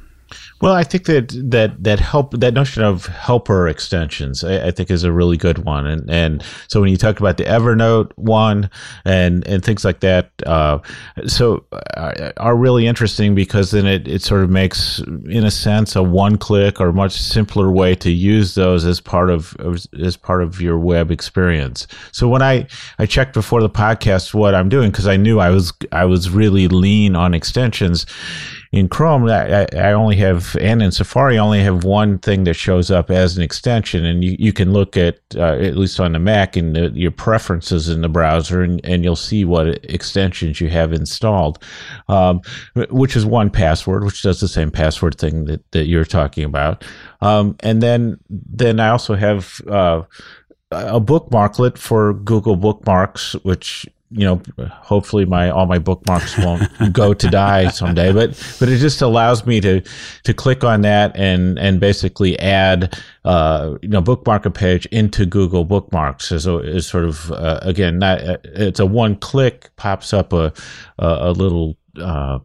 Well, 0.61 0.75
I 0.75 0.83
think 0.83 1.05
that 1.07 1.29
that 1.51 1.85
that 1.85 2.01
help 2.01 2.33
that 2.33 2.53
notion 2.53 2.83
of 2.83 3.07
helper 3.07 3.69
extensions, 3.69 4.43
I, 4.43 4.67
I, 4.67 4.71
think, 4.73 4.91
is 4.91 5.05
a 5.05 5.13
really 5.13 5.37
good 5.37 5.59
one. 5.59 5.87
And 5.87 6.11
and 6.11 6.45
so 6.67 6.81
when 6.81 6.91
you 6.91 6.97
talk 6.97 7.21
about 7.21 7.37
the 7.37 7.45
Evernote 7.45 8.11
one 8.17 8.69
and 9.05 9.47
and 9.47 9.65
things 9.65 9.85
like 9.85 10.01
that, 10.01 10.33
uh, 10.47 10.81
so 11.27 11.65
uh, 11.97 12.33
are 12.39 12.57
really 12.57 12.89
interesting 12.89 13.37
because 13.37 13.71
then 13.71 13.87
it 13.87 14.09
it 14.09 14.23
sort 14.23 14.43
of 14.43 14.51
makes, 14.51 14.99
in 14.99 15.45
a 15.45 15.51
sense, 15.51 15.95
a 15.95 16.03
one 16.03 16.37
click 16.37 16.81
or 16.81 16.93
much 16.93 17.13
simpler 17.13 17.71
way 17.71 17.95
to 17.95 18.11
use 18.11 18.57
those 18.57 18.85
as 18.85 19.01
part 19.01 19.31
of 19.31 19.57
as 20.03 20.17
part 20.17 20.43
of 20.43 20.61
your 20.61 20.79
web 20.79 21.13
experience. 21.13 21.87
So 22.11 22.29
when 22.29 22.43
I 22.43 22.67
I 22.99 23.07
checked 23.07 23.33
before 23.33 23.63
the 23.63 23.71
podcast 23.71 24.35
what 24.35 24.57
I'm 24.57 24.69
doing 24.69 24.91
because 24.91 25.07
I 25.07 25.17
knew 25.17 25.39
I 25.39 25.51
was 25.51 25.73
I 25.93 26.05
was 26.05 26.31
really 26.31 26.67
lean 26.67 27.15
on 27.15 27.33
extensions 27.33 28.07
in 28.71 28.89
Chrome, 28.89 29.27
I, 29.29 29.67
I 29.75 29.93
only 29.93 30.17
have, 30.17 30.55
and 30.61 30.83
in 30.83 30.93
Safari, 30.93 31.39
I 31.39 31.43
only 31.43 31.63
have 31.63 31.85
one 31.85 32.19
thing 32.19 32.45
that 32.45 32.55
shows 32.55 32.91
up 32.91 33.11
as 33.11 33.37
an 33.37 33.43
extension. 33.43 34.05
And 34.05 34.23
you, 34.23 34.37
you 34.39 34.53
can 34.53 34.73
look 34.73 34.97
at, 34.97 35.19
uh, 35.37 35.55
at 35.55 35.77
least 35.77 35.99
on 36.01 36.13
the 36.13 36.19
Mac, 36.19 36.57
in 36.57 36.75
the, 36.75 36.91
your 36.91 37.11
preferences 37.11 37.89
in 37.89 38.03
the 38.03 38.09
browser, 38.09 38.63
and, 38.63 38.81
and 38.85 39.05
you'll 39.05 39.17
see 39.17 39.45
what 39.45 39.83
extensions 39.85 40.61
you 40.61 40.69
have 40.69 40.93
installed, 40.93 41.63
um, 42.09 42.43
which 42.91 43.17
is 43.17 43.25
1Password, 43.25 44.05
which 44.05 44.23
does 44.23 44.41
the 44.41 44.49
same 44.49 44.71
password 44.71 45.17
thing 45.17 45.47
that, 45.47 45.71
that 45.73 45.87
you're 45.87 46.05
talking 46.05 46.45
about. 46.45 46.85
Um, 47.23 47.57
and 47.61 47.83
then, 47.83 48.19
then 48.29 48.81
I 48.81 48.91
also 48.91 49.15
have, 49.15 49.61
uh, 49.67 50.03
a 50.71 51.01
bookmarklet 51.01 51.79
for 51.79 52.13
Google 52.13 52.57
Bookmarks, 52.57 53.33
which 53.43 53.87
you 54.11 54.25
know, 54.25 54.41
hopefully 54.71 55.27
my 55.27 55.51
all 55.51 55.67
my 55.67 55.79
bookmarks 55.79 56.39
won't 56.39 56.63
go 56.93 57.13
to 57.13 57.29
die 57.29 57.69
someday. 57.69 58.13
But 58.13 58.31
but 58.59 58.69
it 58.69 58.79
just 58.79 59.03
allows 59.03 59.45
me 59.47 59.61
to 59.61 59.83
to 60.25 60.35
click 60.35 60.65
on 60.65 60.81
that 60.83 61.15
and 61.17 61.59
and 61.59 61.79
basically 61.79 62.39
add 62.39 62.99
uh, 63.25 63.77
you 63.83 63.89
know 63.89 64.01
bookmark 64.01 64.47
a 64.47 64.51
page 64.51 64.87
into 64.87 65.27
Google 65.27 65.65
Bookmarks 65.65 66.33
as 66.33 66.47
a 66.47 66.59
is 66.59 66.87
sort 66.87 67.05
of 67.05 67.31
uh, 67.33 67.61
again 67.63 67.99
not 67.99 68.21
it's 68.45 68.81
a 68.81 68.87
one 68.87 69.17
click 69.17 69.71
pops 69.77 70.13
up 70.13 70.33
a 70.33 70.53
a, 70.99 71.07
a 71.07 71.33
little 71.33 71.77
uh, 72.01 72.39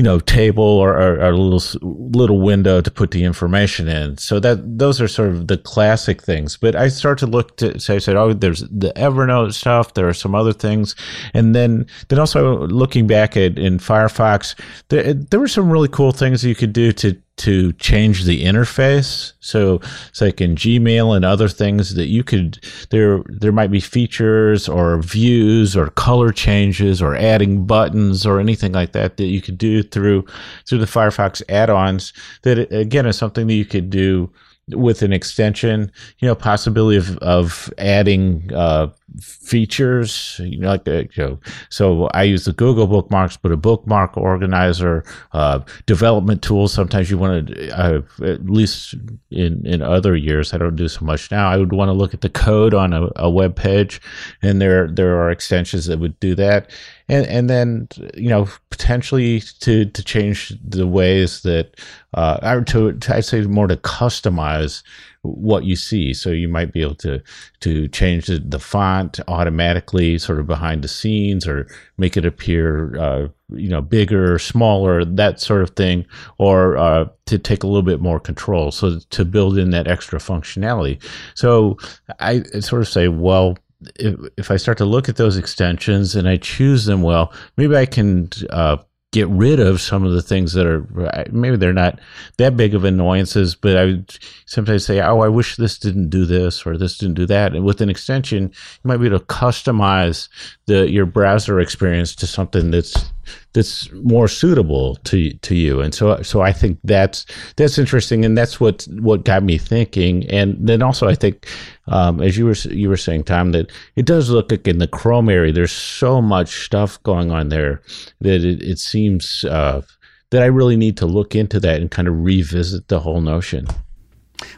you 0.00 0.04
know 0.04 0.18
table 0.18 0.64
or, 0.64 0.94
or, 0.94 1.20
or, 1.20 1.30
a 1.32 1.36
little 1.36 1.78
little 1.82 2.40
window 2.40 2.80
to 2.80 2.90
put 2.90 3.10
the 3.10 3.22
information 3.22 3.86
in. 3.86 4.16
So 4.16 4.40
that 4.40 4.78
those 4.78 4.98
are 4.98 5.06
sort 5.06 5.28
of 5.28 5.46
the 5.48 5.58
classic 5.58 6.22
things. 6.22 6.56
But 6.56 6.74
i 6.74 6.88
start 6.88 7.18
to 7.18 7.26
look 7.26 7.58
to 7.58 7.78
say 7.78 7.96
I 7.96 7.98
said 7.98 8.16
oh 8.16 8.32
there's 8.32 8.60
the 8.60 8.94
evernote 8.96 9.52
stuff. 9.52 9.92
There 9.92 10.08
are 10.08 10.14
some 10.14 10.34
other 10.34 10.54
things. 10.54 10.96
And 11.34 11.54
then 11.54 11.86
then 12.08 12.18
also 12.18 12.66
looking 12.68 13.06
back 13.06 13.36
at 13.36 13.58
in 13.58 13.76
firefox 13.76 14.58
there, 14.88 15.12
there 15.12 15.38
were 15.38 15.48
some 15.48 15.70
really 15.70 15.88
cool 15.88 16.12
things 16.12 16.46
you 16.46 16.54
could 16.54 16.72
do 16.72 16.92
to 16.92 17.14
to 17.36 17.72
change 17.74 18.24
the 18.24 18.44
interface. 18.44 19.32
So 19.40 19.80
it's 20.08 20.20
like 20.20 20.40
in 20.40 20.56
Gmail 20.56 21.16
and 21.16 21.24
other 21.24 21.48
things 21.48 21.94
that 21.94 22.08
you 22.08 22.22
could 22.22 22.62
there 22.90 23.22
there 23.26 23.52
might 23.52 23.70
be 23.70 23.80
features 23.80 24.68
or 24.68 25.00
views 25.00 25.76
or 25.76 25.88
color 25.88 26.32
changes 26.32 27.00
or 27.00 27.16
adding 27.16 27.64
buttons 27.64 28.26
or 28.26 28.40
anything 28.40 28.72
like 28.72 28.92
that 28.92 29.16
that 29.16 29.26
you 29.26 29.40
could 29.40 29.56
do 29.56 29.82
through 29.82 30.26
through 30.66 30.78
the 30.78 30.86
Firefox 30.86 31.42
add-ons 31.48 32.12
that 32.42 32.70
again 32.72 33.06
is 33.06 33.16
something 33.16 33.46
that 33.46 33.54
you 33.54 33.64
could 33.64 33.88
do 33.88 34.30
with 34.74 35.02
an 35.02 35.12
extension, 35.12 35.90
you 36.18 36.28
know, 36.28 36.34
possibility 36.34 36.96
of, 36.96 37.16
of 37.18 37.72
adding 37.78 38.50
uh, 38.54 38.88
features, 39.20 40.40
you 40.44 40.58
know, 40.58 40.68
like 40.68 40.86
uh, 40.86 41.04
you 41.12 41.22
know, 41.24 41.40
so 41.68 42.08
I 42.14 42.22
use 42.22 42.44
the 42.44 42.52
Google 42.52 42.86
bookmarks, 42.86 43.36
but 43.36 43.52
a 43.52 43.56
bookmark 43.56 44.16
organizer, 44.16 45.04
uh, 45.32 45.60
development 45.86 46.42
tools. 46.42 46.72
Sometimes 46.72 47.10
you 47.10 47.18
want 47.18 47.48
to, 47.48 47.78
uh, 47.78 48.02
at 48.24 48.44
least 48.46 48.94
in 49.30 49.66
in 49.66 49.82
other 49.82 50.16
years, 50.16 50.54
I 50.54 50.58
don't 50.58 50.76
do 50.76 50.88
so 50.88 51.04
much 51.04 51.30
now. 51.30 51.50
I 51.50 51.56
would 51.56 51.72
want 51.72 51.88
to 51.88 51.92
look 51.92 52.14
at 52.14 52.20
the 52.20 52.28
code 52.28 52.74
on 52.74 52.92
a, 52.92 53.08
a 53.16 53.30
web 53.30 53.56
page, 53.56 54.00
and 54.42 54.60
there 54.60 54.88
there 54.88 55.20
are 55.20 55.30
extensions 55.30 55.86
that 55.86 55.98
would 55.98 56.18
do 56.20 56.34
that, 56.36 56.70
and 57.10 57.26
and 57.26 57.50
then 57.50 57.88
you 58.14 58.28
know 58.28 58.48
potentially 58.70 59.40
to 59.60 59.84
to 59.84 60.02
change 60.02 60.54
the 60.64 60.86
ways 60.86 61.42
that, 61.42 61.74
uh, 62.14 62.38
or 62.42 62.62
to, 62.64 62.92
to 62.92 63.16
I'd 63.16 63.24
say 63.24 63.42
more 63.42 63.66
to 63.66 63.76
customize 63.76 64.82
what 65.22 65.64
you 65.64 65.76
see. 65.76 66.14
So 66.14 66.30
you 66.30 66.48
might 66.48 66.72
be 66.72 66.80
able 66.80 66.94
to 66.96 67.20
to 67.60 67.88
change 67.88 68.26
the, 68.26 68.38
the 68.38 68.60
font 68.60 69.18
automatically, 69.26 70.18
sort 70.18 70.38
of 70.38 70.46
behind 70.46 70.82
the 70.82 70.88
scenes, 70.88 71.48
or 71.48 71.66
make 71.98 72.16
it 72.16 72.24
appear, 72.24 72.96
uh, 72.96 73.28
you 73.50 73.68
know, 73.68 73.82
bigger, 73.82 74.38
smaller, 74.38 75.04
that 75.04 75.40
sort 75.40 75.62
of 75.62 75.70
thing, 75.70 76.06
or 76.38 76.76
uh, 76.76 77.06
to 77.26 77.38
take 77.38 77.64
a 77.64 77.66
little 77.66 77.82
bit 77.82 78.00
more 78.00 78.20
control. 78.20 78.70
So 78.70 78.98
to 78.98 79.24
build 79.24 79.58
in 79.58 79.70
that 79.70 79.88
extra 79.88 80.20
functionality. 80.20 81.02
So 81.34 81.76
I 82.20 82.42
sort 82.60 82.82
of 82.82 82.88
say, 82.88 83.08
well. 83.08 83.56
If, 83.98 84.18
if 84.36 84.50
I 84.50 84.56
start 84.56 84.78
to 84.78 84.84
look 84.84 85.08
at 85.08 85.16
those 85.16 85.36
extensions 85.36 86.14
and 86.14 86.28
I 86.28 86.36
choose 86.36 86.84
them 86.84 87.02
well, 87.02 87.32
maybe 87.56 87.76
I 87.76 87.86
can 87.86 88.28
uh, 88.50 88.78
get 89.12 89.28
rid 89.28 89.58
of 89.58 89.80
some 89.80 90.04
of 90.04 90.12
the 90.12 90.22
things 90.22 90.52
that 90.52 90.66
are 90.66 90.86
maybe 91.32 91.56
they're 91.56 91.72
not 91.72 91.98
that 92.36 92.56
big 92.56 92.74
of 92.74 92.84
annoyances, 92.84 93.54
but 93.54 93.76
I 93.76 93.84
would 93.86 94.18
sometimes 94.46 94.84
say, 94.84 95.00
"Oh, 95.00 95.20
I 95.20 95.28
wish 95.28 95.56
this 95.56 95.78
didn't 95.78 96.10
do 96.10 96.24
this 96.24 96.64
or 96.64 96.76
this 96.76 96.96
didn't 96.96 97.16
do 97.16 97.26
that." 97.26 97.54
And 97.54 97.64
with 97.64 97.80
an 97.80 97.90
extension, 97.90 98.44
you 98.44 98.88
might 98.88 98.98
be 98.98 99.06
able 99.06 99.18
to 99.18 99.24
customize 99.26 100.28
the 100.66 100.90
your 100.90 101.06
browser 101.06 101.60
experience 101.60 102.14
to 102.16 102.26
something 102.26 102.70
that's 102.70 103.12
that's 103.52 103.90
more 103.92 104.28
suitable 104.28 104.96
to 105.04 105.32
to 105.32 105.54
you. 105.54 105.80
And 105.80 105.94
so 105.94 106.22
so 106.22 106.40
I 106.40 106.52
think 106.52 106.78
that's 106.84 107.26
that's 107.56 107.78
interesting, 107.78 108.24
and 108.24 108.36
that's 108.36 108.60
what 108.60 108.86
what 109.00 109.24
got 109.24 109.42
me 109.42 109.58
thinking. 109.58 110.28
And 110.30 110.56
then 110.60 110.82
also 110.82 111.08
I 111.08 111.14
think, 111.14 111.46
um, 111.88 112.20
as 112.20 112.36
you 112.36 112.46
were 112.46 112.54
you 112.70 112.88
were 112.88 112.96
saying, 112.96 113.24
Tom, 113.24 113.52
that 113.52 113.70
it 113.96 114.06
does 114.06 114.30
look 114.30 114.50
like 114.50 114.68
in 114.68 114.78
the 114.78 114.88
Chrome 114.88 115.28
area, 115.28 115.52
there's 115.52 115.72
so 115.72 116.20
much 116.20 116.64
stuff 116.64 117.02
going 117.02 117.30
on 117.30 117.48
there 117.48 117.82
that 118.20 118.44
it, 118.44 118.62
it 118.62 118.78
seems 118.78 119.44
uh, 119.44 119.82
that 120.30 120.42
I 120.42 120.46
really 120.46 120.76
need 120.76 120.96
to 120.98 121.06
look 121.06 121.34
into 121.34 121.60
that 121.60 121.80
and 121.80 121.90
kind 121.90 122.08
of 122.08 122.24
revisit 122.24 122.88
the 122.88 123.00
whole 123.00 123.20
notion. 123.20 123.66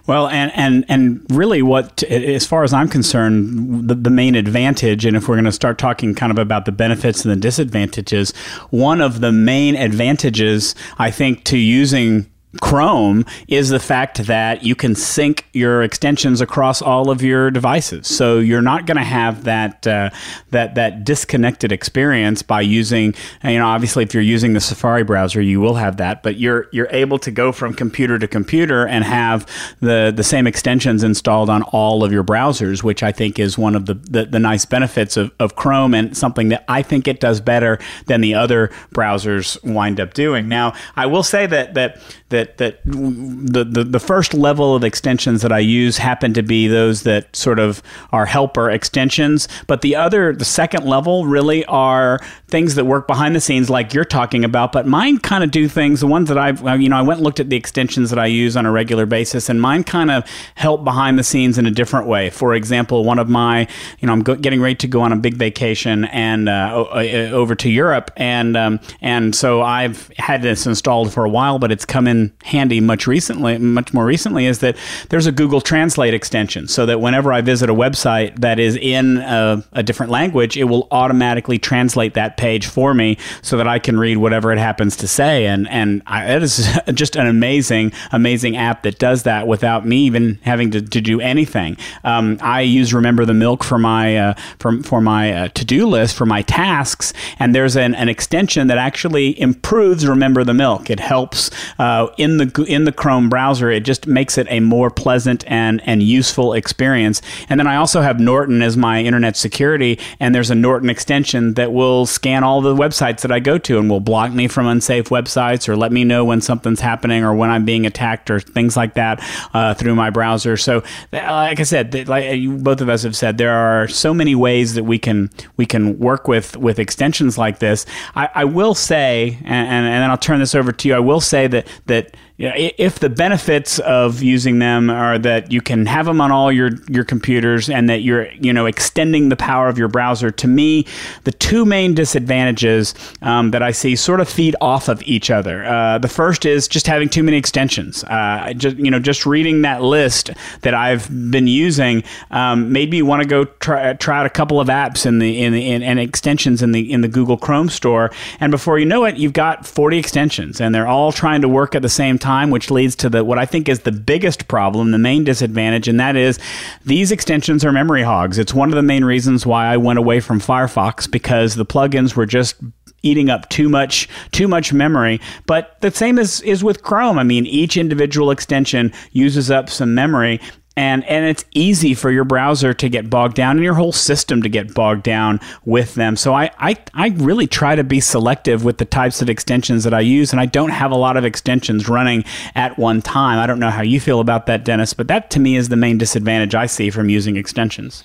Well, 0.07 0.29
and 0.29 0.53
and 0.55 0.85
and 0.89 1.25
really, 1.31 1.63
what 1.63 2.03
as 2.05 2.47
far 2.47 2.65
as 2.65 2.73
I'm 2.73 2.89
concerned, 2.89 3.89
the, 3.89 3.95
the 3.95 4.11
main 4.11 4.35
advantage, 4.35 5.05
and 5.05 5.17
if 5.17 5.29
we're 5.29 5.37
going 5.37 5.45
to 5.45 5.53
start 5.53 5.79
talking 5.79 6.15
kind 6.15 6.33
of 6.33 6.39
about 6.39 6.65
the 6.65 6.73
benefits 6.73 7.25
and 7.25 7.33
the 7.33 7.41
disadvantages, 7.41 8.33
one 8.71 9.01
of 9.01 9.21
the 9.21 9.33
main 9.33 9.77
advantages 9.77 10.75
I 10.99 11.11
think 11.11 11.45
to 11.45 11.59
using 11.59 12.32
Chrome 12.61 13.25
is 13.49 13.71
the 13.71 13.81
fact 13.81 14.27
that 14.27 14.63
you 14.63 14.75
can 14.75 14.95
sync 14.95 15.47
your 15.53 15.83
extensions 15.83 16.41
across 16.41 16.83
all 16.83 17.11
of 17.11 17.23
your 17.23 17.51
devices. 17.51 18.07
So 18.07 18.39
you're 18.39 18.63
not 18.63 18.85
going 18.87 18.99
to 18.99 19.05
have 19.05 19.45
that 19.45 19.87
uh, 19.87 20.11
that 20.51 20.75
that 20.75 21.05
disconnected 21.05 21.73
experience 21.73 22.43
by 22.43 22.61
using. 22.61 23.15
You 23.43 23.59
know, 23.59 23.67
obviously, 23.67 24.05
if 24.05 24.13
you're 24.13 24.23
using 24.23 24.53
the 24.53 24.61
Safari 24.61 25.03
browser, 25.03 25.41
you 25.41 25.61
will 25.61 25.77
have 25.77 25.97
that, 25.97 26.23
but 26.23 26.37
you're 26.37 26.69
you're 26.73 26.89
able 26.91 27.19
to 27.21 27.31
go 27.31 27.53
from 27.53 27.73
computer 27.73 28.19
to 28.19 28.29
computer 28.29 28.87
and 28.87 29.05
have 29.05 29.47
the 29.81 30.13
the 30.15 30.25
same 30.25 30.47
extensions 30.47 31.03
installed 31.03 31.49
on 31.49 31.63
all 31.65 32.05
of 32.05 32.13
your 32.13 32.25
browsers, 32.25 32.83
which 32.83 33.03
I 33.03 33.13
think 33.13 33.39
is 33.39 33.57
one 33.57 33.75
of 33.75 33.87
the 33.87 33.95
the, 33.95 34.27
the 34.27 34.39
nice 34.39 34.67
benefits 34.67 35.17
of, 35.17 35.33
of 35.41 35.57
Chrome 35.57 35.95
and 35.95 36.15
something 36.15 36.51
that 36.51 36.65
I 36.69 36.83
think 36.83 37.09
it 37.09 37.19
does 37.19 37.41
better 37.41 37.79
than 38.07 38.21
the 38.21 38.35
other 38.35 38.71
browsers 38.95 39.63
wind 39.65 40.01
up 40.01 40.13
doing. 40.13 40.49
Now, 40.49 40.75
I 40.97 41.07
will 41.07 41.23
say 41.23 41.47
that 41.47 41.73
that 41.75 41.99
that 42.29 42.42
that 42.59 42.85
the, 42.85 43.65
the 43.65 43.85
the 43.85 44.01
first 44.01 44.35
level 44.35 44.75
of 44.75 44.85
extensions 44.85 45.43
that 45.43 45.53
I 45.53 45.59
use 45.59 45.99
happen 45.99 46.35
to 46.35 46.43
be 46.43 46.69
those 46.69 47.03
that 47.03 47.35
sort 47.35 47.59
of 47.59 47.83
are 48.11 48.27
helper 48.27 48.71
extensions, 48.71 49.49
but 49.67 49.83
the 49.83 49.97
other 49.97 50.33
the 50.33 50.45
second 50.45 50.85
level 50.85 51.27
really 51.27 51.65
are 51.67 52.21
things 52.49 52.75
that 52.75 52.85
work 52.85 53.07
behind 53.07 53.35
the 53.35 53.41
scenes 53.41 53.71
like 53.71 53.95
you're 53.95 54.05
talking 54.05 54.45
about, 54.45 54.73
but 54.73 54.87
mine 54.87 55.19
kind 55.19 55.45
of 55.45 55.51
do 55.51 55.69
things 55.69 56.01
the 56.01 56.07
ones 56.07 56.29
that 56.29 56.39
I've 56.39 56.63
you 56.81 56.89
know 56.89 56.97
I 56.97 57.03
went 57.03 57.19
and 57.19 57.25
looked 57.25 57.41
at 57.41 57.49
the 57.49 57.57
extensions 57.57 58.11
that 58.11 58.19
I 58.19 58.27
use 58.27 58.57
on 58.57 58.67
a 58.67 58.73
regular 58.73 59.07
basis 59.07 59.49
and 59.49 59.61
mine 59.61 59.85
kind 59.85 60.11
of 60.11 60.25
help 60.55 60.85
behind 60.85 61.19
the 61.19 61.25
scenes 61.25 61.59
in 61.59 61.67
a 61.67 61.71
different 61.71 62.07
way. 62.07 62.31
For 62.31 62.55
example, 62.55 63.05
one 63.05 63.19
of 63.19 63.29
my 63.29 63.67
you 64.01 64.07
know 64.07 64.13
I'm 64.13 64.23
go- 64.23 64.37
getting 64.37 64.61
ready 64.61 64.77
to 64.77 64.89
go 64.89 65.01
on 65.01 65.13
a 65.13 65.17
big 65.17 65.35
vacation 65.35 66.05
and 66.07 66.49
uh, 66.49 66.87
over 67.33 67.55
to 67.55 67.71
Europe 67.71 68.11
and 68.17 68.57
um, 68.57 68.81
and 69.01 69.35
so 69.35 69.63
I've 69.63 70.11
had 70.19 70.43
this 70.43 70.67
installed 70.67 71.13
for 71.13 71.25
a 71.25 71.29
while, 71.29 71.59
but 71.59 71.73
it's 71.73 71.85
come 71.85 72.07
in 72.07 72.32
handy 72.45 72.81
much 72.81 73.07
recently, 73.07 73.59
much 73.59 73.95
more 73.95 74.05
recently, 74.05 74.47
is 74.47 74.59
that 74.61 74.77
there's 75.11 75.27
a 75.27 75.33
Google 75.33 75.61
Translate 75.61 76.15
extension, 76.15 76.69
so 76.69 76.87
that 76.87 77.01
whenever 77.01 77.33
I 77.33 77.41
visit 77.41 77.71
a 77.71 77.75
website 77.75 78.41
that 78.41 78.59
is 78.59 78.77
in 78.77 79.19
a, 79.19 79.65
a 79.73 79.83
different 79.83 80.11
language, 80.11 80.57
it 80.57 80.65
will 80.65 80.89
automatically 80.91 81.59
translate 81.59 82.15
that 82.15 82.37
page 82.37 82.67
for 82.67 82.95
me, 82.95 83.19
so 83.43 83.57
that 83.57 83.69
I 83.69 83.79
can 83.79 83.99
read 83.99 84.19
whatever 84.19 84.53
it 84.53 84.59
happens 84.59 84.97
to 84.97 85.09
say. 85.09 85.47
And 85.47 85.69
and 85.69 86.03
I, 86.07 86.35
it 86.35 86.43
is 86.43 86.69
just 86.95 87.17
an 87.17 87.27
amazing, 87.27 87.93
amazing 88.11 88.57
app 88.57 88.83
that 88.83 88.99
does 88.99 89.23
that 89.23 89.47
without 89.47 89.87
me 89.87 89.99
even 90.07 90.39
having 90.43 90.71
to, 90.73 90.83
to 90.83 91.01
do 91.01 91.21
anything. 91.21 91.77
Um, 92.05 92.39
I 92.41 92.63
use 92.63 92.93
Remember 92.93 93.25
the 93.25 93.35
Milk 93.35 93.65
for 93.65 93.79
my 93.79 94.17
uh, 94.17 94.35
for, 94.59 94.83
for 94.83 95.01
my 95.01 95.33
uh, 95.33 95.49
to 95.49 95.65
do 95.65 95.87
list 95.87 96.17
for 96.17 96.27
my 96.27 96.43
tasks, 96.43 97.13
and 97.39 97.55
there's 97.55 97.77
an, 97.77 97.95
an 97.95 98.09
extension 98.09 98.67
that 98.67 98.79
actually 98.79 99.41
improves 99.41 100.07
Remember 100.07 100.45
the 100.45 100.55
Milk. 100.55 100.91
It 100.91 101.01
helps 101.01 101.51
uh, 101.79 102.09
in 102.23 102.37
the 102.37 102.65
in 102.69 102.85
the 102.85 102.93
Chrome 102.93 103.29
browser. 103.29 103.71
It 103.71 103.81
just 103.81 104.07
makes 104.07 104.39
it 104.39 104.47
a 104.49 104.61
more 104.61 104.91
pleasant 104.91 105.45
and 105.51 105.83
and 105.85 106.03
useful 106.03 106.53
experience. 106.53 107.21
And 107.49 107.59
then 107.59 107.67
I 107.67 107.77
also 107.77 108.01
have 108.01 108.21
Norton 108.21 108.63
as 108.63 108.77
my 108.77 109.03
internet 109.03 109.37
security, 109.37 109.99
and 110.21 110.35
there's 110.35 110.51
a 110.51 110.55
Norton 110.55 110.89
extension 110.89 111.55
that 111.55 111.73
will 111.73 112.07
scan 112.07 112.45
all 112.45 112.61
the 112.61 112.75
websites 112.75 113.23
that 113.23 113.33
I 113.33 113.41
go 113.41 113.59
to 113.59 113.79
and 113.79 113.91
will 113.91 114.01
block 114.01 114.33
me 114.33 114.49
from 114.49 114.67
unsafe 114.67 115.09
websites 115.09 115.69
or 115.69 115.77
let 115.77 115.93
me 115.93 116.05
know 116.05 116.25
when 116.25 116.41
something's 116.41 116.81
happening 116.81 117.25
or 117.25 117.35
when 117.35 117.51
I'm 117.51 117.65
being 117.65 117.87
attacked 117.87 118.31
or 118.31 118.41
things 118.41 118.77
like 118.77 118.95
that 118.95 119.21
uh, 119.53 119.75
through 119.75 119.95
my 119.95 120.11
browser. 120.11 120.57
So, 120.57 120.83
like 121.13 121.59
I 121.59 121.65
said, 121.65 122.09
like 122.09 122.37
you, 122.37 122.57
both 122.57 122.81
of 122.81 122.89
us 122.89 123.03
have 123.03 123.17
said, 123.17 123.39
there 123.39 123.53
are 123.53 123.89
so 123.89 124.15
many 124.15 124.35
ways 124.35 124.75
that 124.75 124.85
we 124.85 124.99
can 124.99 125.31
we 125.57 125.67
can 125.67 125.99
work 125.99 126.29
with 126.29 126.57
with 126.57 126.79
extensions 126.79 127.37
like 127.37 127.59
this. 127.59 127.85
I, 128.15 128.29
I 128.35 128.45
will 128.45 128.75
say, 128.75 129.39
and, 129.43 129.69
and, 129.69 129.87
and 129.87 130.03
then 130.03 130.11
I'll 130.11 130.19
turn 130.19 130.39
this 130.39 130.55
over 130.55 130.73
to 130.73 130.89
you. 130.89 130.95
I 130.95 131.01
will 131.01 131.21
say 131.21 131.47
that 131.49 131.67
that 131.87 132.12
you 132.15 132.21
know, 132.49 132.55
if 132.57 132.99
the 132.99 133.09
benefits 133.09 133.79
of 133.81 134.21
using 134.21 134.59
them 134.59 134.91
are 134.91 135.17
that 135.17 135.53
you 135.53 135.61
can 135.61 135.87
have 135.87 136.07
them 136.07 136.21
on 136.21 136.33
all 136.33 136.51
your 136.51 136.71
your 136.89 137.05
computers 137.05 137.71
and 137.71 137.89
that 137.89 138.03
you're 138.03 138.33
you 138.33 138.53
know 138.53 138.67
extending 138.67 139.29
the 139.29 139.37
power 139.37 139.69
of 139.69 139.79
your 139.79 139.87
browser, 139.87 140.31
to 140.33 140.49
me, 140.49 140.85
the 141.23 141.31
two 141.31 141.65
main 141.65 141.95
disadvantages 141.95 142.95
um, 143.23 143.53
that 143.53 143.63
I 143.63 143.71
see 143.71 143.95
sort 143.95 144.19
of 144.19 144.29
feed 144.29 144.57
off 144.61 144.89
of 144.89 145.03
each 145.05 145.31
other. 145.31 145.65
Uh, 145.65 145.99
the 145.99 146.09
first 146.09 146.45
is 146.45 146.67
just 146.67 146.89
having 146.89 147.09
too 147.09 147.23
many 147.23 147.37
extensions. 147.37 148.03
Uh, 148.05 148.53
just 148.57 148.77
you 148.77 148.91
know, 148.91 148.99
just 148.99 149.25
reading 149.25 149.63
that 149.63 149.83
list 149.83 150.31
that 150.63 150.75
I've 150.75 151.09
been 151.31 151.47
using 151.47 152.03
um, 152.33 152.73
made 152.73 152.91
me 152.91 153.03
want 153.03 153.23
to 153.23 153.29
go 153.29 153.45
try, 153.45 153.93
try 153.93 154.19
out 154.19 154.27
a 154.27 154.31
couple 154.31 154.59
of 154.59 154.67
apps 154.67 155.07
in 155.07 155.21
the 155.21 155.41
in 155.43 155.55
in, 155.55 155.85
and 155.85 156.01
extensions 156.01 156.61
in 156.61 156.73
the 156.73 156.93
in 156.93 157.03
the 157.03 157.09
Google 157.09 157.37
Chrome 157.37 157.69
store, 157.69 158.11
and 158.41 158.51
before 158.51 158.81
you 158.81 158.85
know 158.85 159.05
it, 159.05 159.17
you've 159.17 159.33
got 159.33 159.65
40 159.65 159.97
extensions, 159.97 160.61
and 160.61 160.75
they're 160.75 160.89
all 160.89 161.13
trying 161.13 161.41
to 161.43 161.49
work 161.49 161.77
at 161.77 161.83
the 161.83 161.89
same 161.89 162.19
time 162.19 162.32
time, 162.33 162.51
which 162.51 162.71
leads 162.71 162.97
to 162.97 163.11
the 163.11 163.25
what 163.25 163.39
I 163.39 163.47
think 163.47 163.69
is 163.69 163.81
the 163.81 163.93
biggest 163.93 164.49
problem, 164.49 164.91
the 164.91 164.99
main 164.99 165.25
disadvantage, 165.25 165.87
and 165.87 166.01
that 166.01 166.17
is 166.17 166.39
these 166.85 167.13
extensions 167.13 167.65
are 167.65 167.73
memory 167.73 168.03
hogs. 168.03 168.39
It's 168.39 168.55
one 168.55 168.71
of 168.71 168.75
the 168.75 168.83
main 168.83 169.05
reasons 169.05 169.45
why 169.45 169.67
I 169.67 169.77
went 169.77 169.99
away 169.99 170.21
from 170.21 170.41
Firefox 170.41 171.11
because 171.11 171.55
the 171.55 171.67
plugins 171.67 172.17
were 172.17 172.27
just 172.27 172.57
eating 173.03 173.29
up 173.29 173.49
too 173.51 173.69
much 173.69 174.09
too 174.31 174.49
much 174.49 174.73
memory. 174.73 175.21
But 175.47 175.77
the 175.81 175.91
same 175.91 176.19
is 176.19 176.41
is 176.43 176.65
with 176.65 176.83
chrome. 176.83 177.19
I 177.19 177.25
mean 177.25 177.45
each 177.47 177.77
individual 177.77 178.31
extension 178.31 178.93
uses 179.13 179.51
up 179.51 179.69
some 179.69 179.95
memory 179.95 180.41
and 180.77 181.05
and 181.05 181.27
it's 181.27 181.45
easy 181.53 181.95
for 181.95 182.11
your 182.11 182.25
browser 182.25 182.73
to 182.73 182.89
get 182.89 183.11
bogged 183.11 183.35
down 183.35 183.57
and 183.57 183.65
your 183.65 183.75
whole 183.75 183.93
system 183.93 184.43
to 184.43 184.49
get 184.49 184.73
bogged 184.75 185.03
down 185.03 185.41
with 185.65 185.95
them 185.95 186.17
so 186.17 186.35
I, 186.35 186.51
I 186.59 186.77
i 186.95 187.09
really 187.19 187.47
try 187.47 187.75
to 187.77 187.85
be 187.85 188.01
selective 188.01 188.65
with 188.65 188.79
the 188.79 188.85
types 188.85 189.21
of 189.21 189.29
extensions 189.29 189.85
that 189.85 189.95
i 189.95 190.01
use 190.01 190.33
and 190.33 190.41
i 190.41 190.47
don't 190.47 190.71
have 190.71 190.91
a 190.91 190.97
lot 190.97 191.17
of 191.17 191.25
extensions 191.25 191.89
running 191.89 192.25
at 192.55 192.79
one 192.79 193.03
time 193.03 193.39
i 193.39 193.47
don't 193.47 193.59
know 193.59 193.71
how 193.71 193.83
you 193.83 194.01
feel 194.01 194.21
about 194.21 194.47
that 194.47 194.65
dennis 194.65 194.95
but 194.95 195.09
that 195.09 195.31
to 195.31 195.41
me 195.41 195.57
is 195.57 195.69
the 195.69 195.77
main 195.77 195.99
disadvantage 195.99 196.55
i 196.55 196.67
see 196.67 196.91
from 196.91 197.09
using 197.09 197.37
extensions 197.37 198.05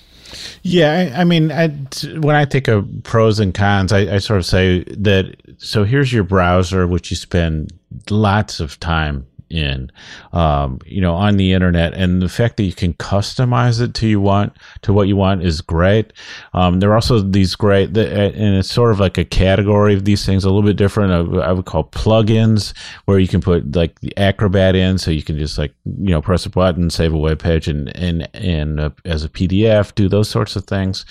yeah, 0.62 0.92
I, 1.16 1.22
I 1.22 1.24
mean, 1.24 1.50
I, 1.50 1.68
when 2.18 2.36
I 2.36 2.44
think 2.44 2.68
of 2.68 2.86
pros 3.02 3.40
and 3.40 3.54
cons, 3.54 3.92
I, 3.92 4.16
I, 4.16 4.18
sort 4.18 4.38
of 4.38 4.44
say 4.44 4.84
that. 4.84 5.36
So 5.56 5.84
here's 5.84 6.12
your 6.12 6.22
browser, 6.22 6.86
which 6.86 7.10
you 7.10 7.16
spend 7.16 7.72
lots 8.10 8.60
of 8.60 8.78
time 8.78 9.26
in, 9.50 9.90
um, 10.32 10.78
you 10.86 11.00
know, 11.00 11.14
on 11.14 11.36
the 11.36 11.52
internet. 11.52 11.94
And 11.94 12.20
the 12.22 12.28
fact 12.28 12.56
that 12.56 12.64
you 12.64 12.72
can 12.72 12.94
customize 12.94 13.80
it 13.80 13.94
to 13.94 14.06
you 14.06 14.20
want 14.20 14.56
to 14.82 14.92
what 14.92 15.08
you 15.08 15.16
want 15.16 15.42
is 15.42 15.60
great. 15.60 16.12
Um, 16.52 16.80
there 16.80 16.90
are 16.90 16.94
also 16.94 17.20
these 17.20 17.54
great, 17.54 17.96
and 17.96 18.56
it's 18.56 18.70
sort 18.70 18.90
of 18.90 19.00
like 19.00 19.18
a 19.18 19.24
category 19.24 19.94
of 19.94 20.04
these 20.04 20.24
things, 20.24 20.44
a 20.44 20.48
little 20.48 20.62
bit 20.62 20.76
different. 20.76 21.38
I 21.38 21.52
would 21.52 21.66
call 21.66 21.84
plugins, 21.84 22.76
where 23.06 23.18
you 23.18 23.28
can 23.28 23.40
put 23.40 23.74
like 23.74 24.00
the 24.00 24.16
Acrobat 24.16 24.74
in, 24.74 24.98
so 24.98 25.10
you 25.10 25.22
can 25.22 25.38
just 25.38 25.58
like 25.58 25.74
you 25.84 26.10
know 26.10 26.22
press 26.22 26.46
a 26.46 26.50
button, 26.50 26.90
save 26.90 27.14
a 27.14 27.18
web 27.18 27.38
page, 27.38 27.68
and 27.68 27.94
and 27.96 28.28
and 28.34 28.80
uh, 28.80 28.90
as 29.04 29.24
a 29.24 29.28
PDF, 29.28 29.94
do 29.94 30.08
those 30.08 30.28
sorts 30.28 30.56
of 30.56 30.64
things. 30.64 31.04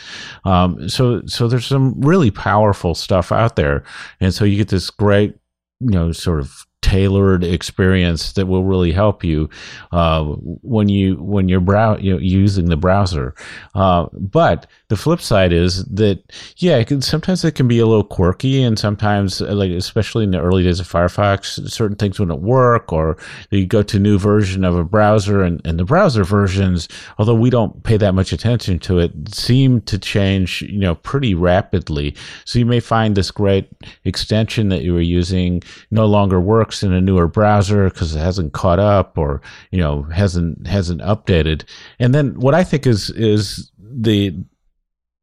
Um, 0.46 0.88
so 0.90 1.22
so 1.26 1.48
there's 1.48 1.66
some 1.66 2.00
really 2.02 2.32
powerful 2.32 2.96
stuff 2.96 3.32
out 3.32 3.56
there, 3.56 3.84
and 4.20 4.34
so 4.34 4.46
you 4.46 4.58
get 4.58 4.70
this 4.70 4.90
great 4.90 5.36
you 5.80 5.92
know 5.92 6.12
sort 6.12 6.40
of 6.40 6.66
tailored 6.88 7.44
experience 7.44 8.32
that 8.32 8.46
will 8.46 8.64
really 8.64 8.94
help 8.94 9.22
you 9.22 9.50
uh, 9.92 10.24
when 10.24 10.88
you 10.88 11.16
when 11.16 11.50
you're 11.50 11.60
brow 11.60 11.98
using 11.98 12.70
the 12.70 12.78
browser. 12.78 13.36
Uh, 13.76 14.08
but 14.14 14.68
the 14.88 14.96
flip 14.96 15.20
side 15.20 15.52
is 15.52 15.84
that 15.86 16.24
yeah, 16.56 16.78
it 16.78 16.88
can, 16.88 17.02
sometimes 17.02 17.44
it 17.44 17.56
can 17.56 17.68
be 17.68 17.80
a 17.80 17.86
little 17.86 18.06
quirky, 18.06 18.64
and 18.64 18.80
sometimes 18.80 19.42
uh, 19.42 19.54
like 19.54 19.72
especially 19.72 20.24
in 20.24 20.32
the 20.32 20.40
early 20.40 20.64
days 20.64 20.80
of 20.80 20.88
Firefox, 20.88 21.70
certain 21.70 21.98
things 21.98 22.22
wouldn't 22.22 22.42
work, 22.42 22.94
or 22.94 23.18
you 23.52 23.66
go 23.66 23.84
to 23.84 23.98
a 23.98 24.00
new 24.00 24.18
version 24.18 24.64
of 24.64 24.78
a 24.78 24.86
browser, 24.86 25.44
and, 25.44 25.60
and 25.68 25.78
the 25.78 25.84
browser 25.84 26.24
versions, 26.24 26.88
although 27.18 27.36
we 27.36 27.50
don't 27.50 27.84
pay 27.84 27.98
that 27.98 28.16
much 28.16 28.32
attention 28.32 28.80
to 28.80 29.00
it, 29.00 29.12
seem 29.28 29.82
to 29.82 30.00
change 30.00 30.62
you 30.62 30.80
know 30.80 30.96
pretty 30.96 31.34
rapidly. 31.34 32.16
So 32.46 32.60
you 32.60 32.66
may 32.66 32.80
find 32.80 33.14
this 33.14 33.30
great 33.30 33.68
extension 34.06 34.70
that 34.70 34.84
you 34.84 34.94
were 34.94 35.02
using 35.02 35.64
no 35.92 36.06
longer 36.06 36.40
works 36.40 36.77
works 36.78 36.84
in 36.84 36.94
a 36.94 37.02
newer 37.02 37.28
browser 37.28 37.90
because 37.90 38.16
it 38.16 38.20
hasn't 38.20 38.54
caught 38.54 38.80
up 38.80 39.18
or 39.18 39.42
you 39.72 39.80
know 39.80 40.04
hasn't 40.04 40.68
hasn't 40.68 41.02
updated. 41.02 41.64
And 42.00 42.14
then 42.14 42.40
what 42.40 42.54
I 42.54 42.64
think 42.64 42.86
is 42.88 43.10
is 43.12 43.72
the 43.80 44.36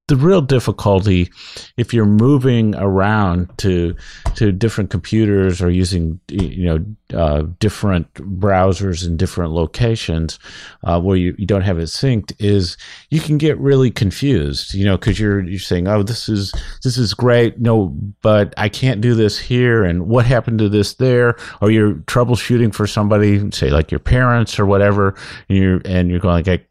the 0.09 0.17
real 0.17 0.41
difficulty 0.41 1.31
if 1.77 1.95
you're 1.95 2.05
moving 2.05 2.75
around 2.77 3.51
to 3.59 3.97
to 4.35 4.53
different 4.53 4.91
computers 4.91 5.63
or 5.63 5.71
using 5.71 6.21
you 6.29 6.65
know 6.65 6.85
uh, 7.19 7.45
different 7.59 8.13
browsers 8.15 9.07
in 9.07 9.17
different 9.17 9.53
locations 9.53 10.39
uh, 10.83 11.01
where 11.01 11.17
you, 11.17 11.35
you 11.39 11.47
don't 11.47 11.63
have 11.63 11.79
it 11.79 11.85
synced 11.85 12.33
is 12.39 12.77
you 13.11 13.21
can 13.21 13.39
get 13.39 13.57
really 13.59 13.91
confused 13.91 14.75
you 14.75 14.85
know 14.85 14.97
because 14.97 15.19
you're 15.19 15.43
you're 15.45 15.59
saying 15.59 15.89
oh 15.89 16.03
this 16.03 16.29
is 16.29 16.53
this 16.83 16.99
is 16.99 17.15
great. 17.15 17.61
No 17.61 17.89
but 18.23 18.55
I 18.57 18.69
can't 18.69 19.01
do 19.01 19.15
this 19.15 19.39
here 19.39 19.85
and 19.85 20.07
what 20.07 20.27
happened 20.27 20.59
to 20.61 20.69
this 20.69 20.95
there? 20.95 21.37
Or 21.61 21.71
you're 21.71 21.95
troubleshooting 21.95 22.75
for 22.75 22.87
somebody 22.87 23.51
say 23.53 23.71
like 23.71 23.91
your 23.91 24.01
parents 24.01 24.59
or 24.59 24.67
whatever 24.67 25.15
and 25.49 25.59
you're 25.59 25.81
and 25.85 26.11
you're 26.11 26.21
going 26.21 26.45
like 26.45 26.67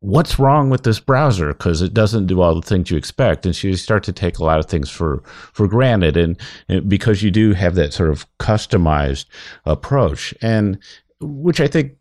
what's 0.00 0.38
wrong 0.38 0.70
with 0.70 0.84
this 0.84 1.00
browser? 1.00 1.48
Because 1.48 1.82
it 1.82 1.92
doesn't 1.94 2.26
do 2.26 2.40
all 2.40 2.54
the 2.54 2.62
things 2.62 2.90
you 2.90 2.96
expect. 2.96 3.44
And 3.44 3.54
so 3.54 3.68
you 3.68 3.76
start 3.76 4.04
to 4.04 4.12
take 4.12 4.38
a 4.38 4.44
lot 4.44 4.58
of 4.58 4.66
things 4.66 4.90
for 4.90 5.22
for 5.52 5.66
granted. 5.66 6.16
And, 6.16 6.40
and 6.68 6.88
because 6.88 7.22
you 7.22 7.30
do 7.30 7.52
have 7.54 7.74
that 7.74 7.92
sort 7.92 8.10
of 8.10 8.26
customized 8.38 9.26
approach. 9.64 10.34
And 10.40 10.78
which 11.20 11.60
i 11.60 11.66
think 11.66 11.92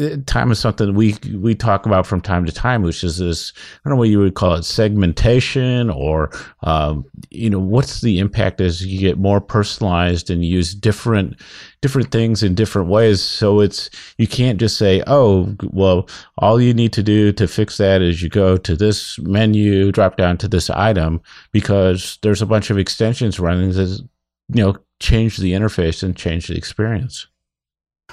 uh, 0.00 0.16
time 0.26 0.50
is 0.50 0.58
something 0.58 0.94
we 0.94 1.14
we 1.34 1.54
talk 1.54 1.86
about 1.86 2.04
from 2.04 2.20
time 2.20 2.44
to 2.44 2.50
time, 2.50 2.82
which 2.82 3.04
is 3.04 3.18
this 3.18 3.52
I 3.56 3.88
don't 3.88 3.94
know 3.94 3.98
what 4.00 4.08
you 4.08 4.18
would 4.18 4.34
call 4.34 4.54
it 4.54 4.64
segmentation 4.64 5.88
or 5.88 6.30
um, 6.64 7.04
you 7.30 7.48
know 7.48 7.60
what's 7.60 8.00
the 8.00 8.18
impact 8.18 8.60
as 8.60 8.84
you 8.84 8.98
get 8.98 9.18
more 9.18 9.40
personalized 9.40 10.30
and 10.30 10.44
use 10.44 10.74
different 10.74 11.40
different 11.80 12.10
things 12.10 12.42
in 12.42 12.56
different 12.56 12.88
ways. 12.88 13.22
So 13.22 13.60
it's 13.60 13.88
you 14.18 14.26
can't 14.26 14.58
just 14.58 14.76
say 14.78 15.00
oh 15.06 15.54
well 15.72 16.08
all 16.38 16.60
you 16.60 16.74
need 16.74 16.92
to 16.94 17.02
do 17.02 17.32
to 17.32 17.46
fix 17.46 17.76
that 17.76 18.02
is 18.02 18.20
you 18.20 18.28
go 18.28 18.56
to 18.56 18.74
this 18.74 19.16
menu, 19.20 19.92
drop 19.92 20.16
down 20.16 20.38
to 20.38 20.48
this 20.48 20.70
item 20.70 21.20
because 21.52 22.18
there's 22.22 22.42
a 22.42 22.46
bunch 22.46 22.68
of 22.70 22.78
extensions 22.78 23.38
running 23.38 23.70
that 23.70 24.00
you 24.48 24.64
know 24.64 24.76
change 24.98 25.36
the 25.36 25.52
interface 25.52 26.02
and 26.02 26.16
change 26.16 26.48
the 26.48 26.56
experience. 26.56 27.28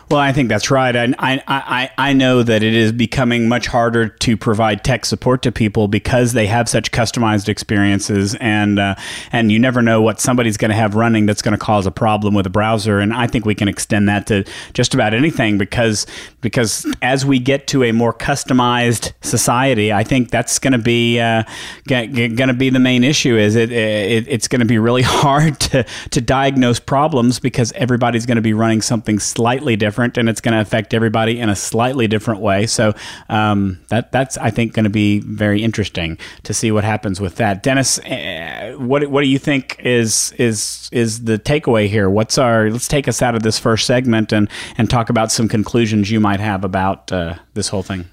Well, 0.10 0.20
I 0.20 0.34
think 0.34 0.50
that's 0.50 0.70
right. 0.70 0.94
I, 0.96 1.14
I, 1.20 1.42
I 1.48 1.90
I 1.98 2.14
know 2.14 2.44
that 2.44 2.64
it 2.64 2.74
is 2.74 2.92
becoming 2.92 3.48
much 3.48 3.68
harder 3.68 4.10
to 4.10 4.36
provide 4.36 4.84
tech 4.84 5.06
support 5.06 5.42
to 5.44 5.52
people 5.52 5.88
because 5.88 6.34
they 6.34 6.48
have 6.48 6.68
such 6.68 6.92
customized 6.92 7.48
experiences, 7.48 8.36
and 8.36 8.80
uh, 8.80 8.96
and 9.32 9.52
you 9.52 9.60
never 9.60 9.82
know 9.82 10.02
what 10.02 10.20
somebody's 10.20 10.58
going 10.58 10.72
to 10.72 10.76
have 10.76 10.96
running 10.96 11.28
that's 11.28 11.42
going 11.42 11.58
to 11.58 11.64
cause 11.64 11.86
a 11.86 11.92
problem 11.92 12.34
with 12.34 12.46
a 12.46 12.50
browser. 12.50 13.00
And 13.00 13.14
I 13.14 13.28
think 13.28 13.46
we 13.46 13.56
can 13.56 13.68
extend 13.68 14.10
that 14.10 14.28
to 14.28 14.44
just 14.74 14.94
about 14.94 15.14
anything 15.14 15.58
because 15.58 16.08
because 16.42 16.86
as 17.02 17.26
we 17.26 17.40
get 17.40 17.68
to 17.68 17.84
a 17.84 17.94
more 17.94 18.14
customized 18.14 19.14
society, 19.22 19.94
I 19.94 20.04
think 20.04 20.30
that's 20.30 20.60
going 20.60 20.74
to 20.74 20.80
be 20.80 21.20
uh, 21.20 21.44
going 21.88 22.36
to 22.36 22.54
be 22.54 22.70
the 22.70 22.80
main 22.80 23.04
issue. 23.04 23.38
Is 23.38 23.56
it, 23.56 23.72
it 23.72 24.28
it's 24.28 24.50
going 24.50 24.60
to 24.60 24.66
be 24.66 24.78
really 24.78 25.02
hard 25.06 25.60
to 25.62 25.86
to 26.10 26.20
diagnose 26.20 26.80
problems 26.82 27.40
because 27.40 27.72
everybody's 27.74 28.26
going 28.26 28.36
to 28.36 28.42
be 28.42 28.54
running 28.54 28.82
something 28.82 29.20
slightly 29.20 29.78
different 29.78 29.91
and 30.18 30.30
it's 30.30 30.42
going 30.42 30.54
to 30.54 30.62
affect 30.62 30.94
everybody 30.94 31.40
in 31.40 31.50
a 31.50 31.56
slightly 31.56 32.08
different 32.08 32.42
way. 32.42 32.68
So 32.68 32.94
um, 33.30 33.80
that 33.90 34.12
that's 34.12 34.38
I 34.38 34.50
think 34.50 34.74
going 34.74 34.84
to 34.86 34.90
be 34.90 35.20
very 35.20 35.64
interesting 35.64 36.18
to 36.44 36.54
see 36.54 36.72
what 36.72 36.84
happens 36.84 37.20
with 37.20 37.36
that. 37.36 37.64
Dennis, 37.64 38.00
uh, 38.00 38.76
what 38.78 39.08
what 39.08 39.22
do 39.22 39.28
you 39.28 39.40
think 39.40 39.80
is 39.84 40.34
is 40.38 40.90
is 40.92 41.24
the 41.24 41.38
takeaway 41.38 41.88
here? 41.88 42.10
What's 42.10 42.38
our 42.38 42.70
let's 42.70 42.88
take 42.88 43.08
us 43.08 43.22
out 43.22 43.36
of 43.36 43.44
this 43.44 43.60
first 43.60 43.86
segment 43.86 44.32
and 44.32 44.50
and 44.78 44.90
talk 44.90 45.10
about 45.10 45.32
some 45.32 45.48
conclusions 45.48 46.12
you 46.12 46.20
might 46.20 46.40
have 46.40 46.64
about 46.64 47.12
uh, 47.12 47.36
this 47.54 47.70
whole 47.70 47.84
thing. 47.84 48.06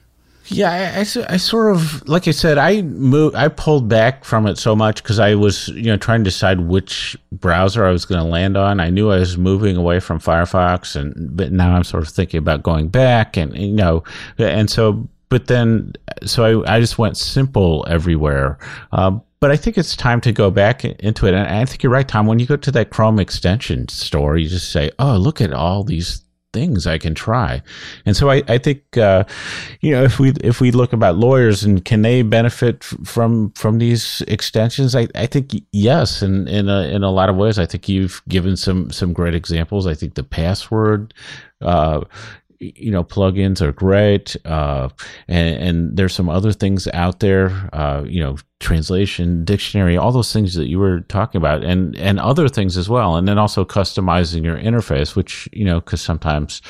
Yeah, 0.51 0.71
I, 0.71 1.01
I, 1.01 1.35
I, 1.35 1.37
sort 1.37 1.75
of 1.75 2.07
like 2.09 2.27
I 2.27 2.31
said, 2.31 2.59
I 2.59 2.83
moved, 2.83 3.37
I 3.37 3.49
pulled 3.49 3.89
back 3.89 4.25
from 4.25 4.47
it 4.47 4.57
so 4.59 4.75
much 4.75 5.03
because 5.03 5.19
I 5.19 5.35
was, 5.35 5.69
you 5.69 5.85
know, 5.85 5.97
trying 5.97 6.21
to 6.21 6.31
decide 6.31 6.61
which 6.61 7.17
browser 7.33 7.85
I 7.85 7.91
was 7.91 8.05
going 8.05 8.23
to 8.23 8.29
land 8.29 8.57
on. 8.57 8.81
I 8.81 8.91
knew 8.91 9.11
I 9.11 9.19
was 9.19 9.37
moving 9.37 9.77
away 9.77 10.01
from 10.01 10.19
Firefox, 10.19 10.97
and 10.97 11.37
but 11.37 11.53
now 11.53 11.75
I'm 11.75 11.85
sort 11.85 12.03
of 12.03 12.09
thinking 12.09 12.39
about 12.39 12.63
going 12.63 12.89
back, 12.89 13.37
and 13.37 13.57
you 13.57 13.73
know, 13.73 14.05
and 14.39 14.71
so, 14.71 15.09
but 15.29 15.49
then, 15.49 15.93
so 16.25 16.63
I, 16.65 16.77
I 16.77 16.81
just 16.81 16.99
went 16.99 17.17
simple 17.17 17.85
everywhere. 17.89 18.59
Um, 18.93 19.23
but 19.41 19.51
I 19.51 19.57
think 19.57 19.79
it's 19.79 19.95
time 19.95 20.21
to 20.23 20.33
go 20.33 20.51
back 20.51 20.85
into 20.85 21.27
it. 21.27 21.35
And 21.35 21.47
I 21.47 21.65
think 21.65 21.83
you're 21.83 21.93
right, 21.93 22.09
Tom. 22.09 22.27
When 22.27 22.41
you 22.41 22.47
go 22.47 22.57
to 22.57 22.71
that 22.73 22.91
Chrome 22.91 23.21
extension 23.21 23.87
store, 23.89 24.37
you 24.37 24.49
just 24.49 24.73
say, 24.73 24.91
"Oh, 24.99 25.17
look 25.17 25.41
at 25.41 25.53
all 25.53 25.85
these 25.85 26.23
things 26.53 26.87
I 26.87 26.99
can 26.99 27.15
try. 27.15 27.63
And 28.07 28.17
so 28.17 28.31
I, 28.31 28.43
I 28.49 28.59
think, 28.59 28.97
uh, 28.97 29.25
you 29.81 29.91
know, 29.93 30.03
if 30.03 30.19
we, 30.19 30.33
if 30.43 30.61
we 30.61 30.71
look 30.71 30.93
about 30.93 31.17
lawyers 31.17 31.65
and 31.65 31.85
can 31.85 32.03
they 32.03 32.23
benefit 32.23 32.83
from, 32.85 33.51
from 33.53 33.79
these 33.79 34.23
extensions? 34.29 34.95
I, 34.95 35.09
I 35.15 35.27
think 35.27 35.53
yes. 35.73 36.23
And 36.23 36.49
in 36.49 36.69
a, 36.69 36.83
in 36.89 37.03
a 37.03 37.11
lot 37.11 37.29
of 37.29 37.37
ways, 37.37 37.59
I 37.59 37.67
think 37.67 37.89
you've 37.89 38.23
given 38.29 38.57
some, 38.57 38.91
some 38.91 39.13
great 39.13 39.35
examples. 39.35 39.87
I 39.87 39.95
think 39.95 40.15
the 40.15 40.25
password, 40.25 41.15
uh, 41.61 42.05
you 42.61 42.91
know, 42.91 43.05
plugins 43.05 43.61
are 43.61 43.73
great. 43.73 44.37
Uh, 44.45 44.89
and, 45.29 45.63
and 45.63 45.97
there's 45.97 46.15
some 46.15 46.29
other 46.29 46.53
things 46.53 46.89
out 46.89 47.21
there, 47.21 47.69
uh, 47.73 48.03
you 48.07 48.21
know, 48.21 48.37
translation, 48.61 49.45
dictionary, 49.45 49.97
all 49.97 50.11
those 50.11 50.33
things 50.33 50.55
that 50.55 50.67
you 50.67 50.79
were 50.79 51.01
talking 51.03 51.39
about, 51.39 51.63
and 51.63 51.95
and 51.97 52.19
other 52.19 52.49
things 52.49 52.77
as 52.77 52.89
well, 52.89 53.15
and 53.17 53.29
then 53.29 53.39
also 53.39 53.65
customizing 53.65 54.45
your 54.45 54.59
interface, 54.59 55.15
which 55.15 55.49
you 55.53 55.65
know, 55.65 55.81
because 55.81 56.01
sometimes 56.01 56.61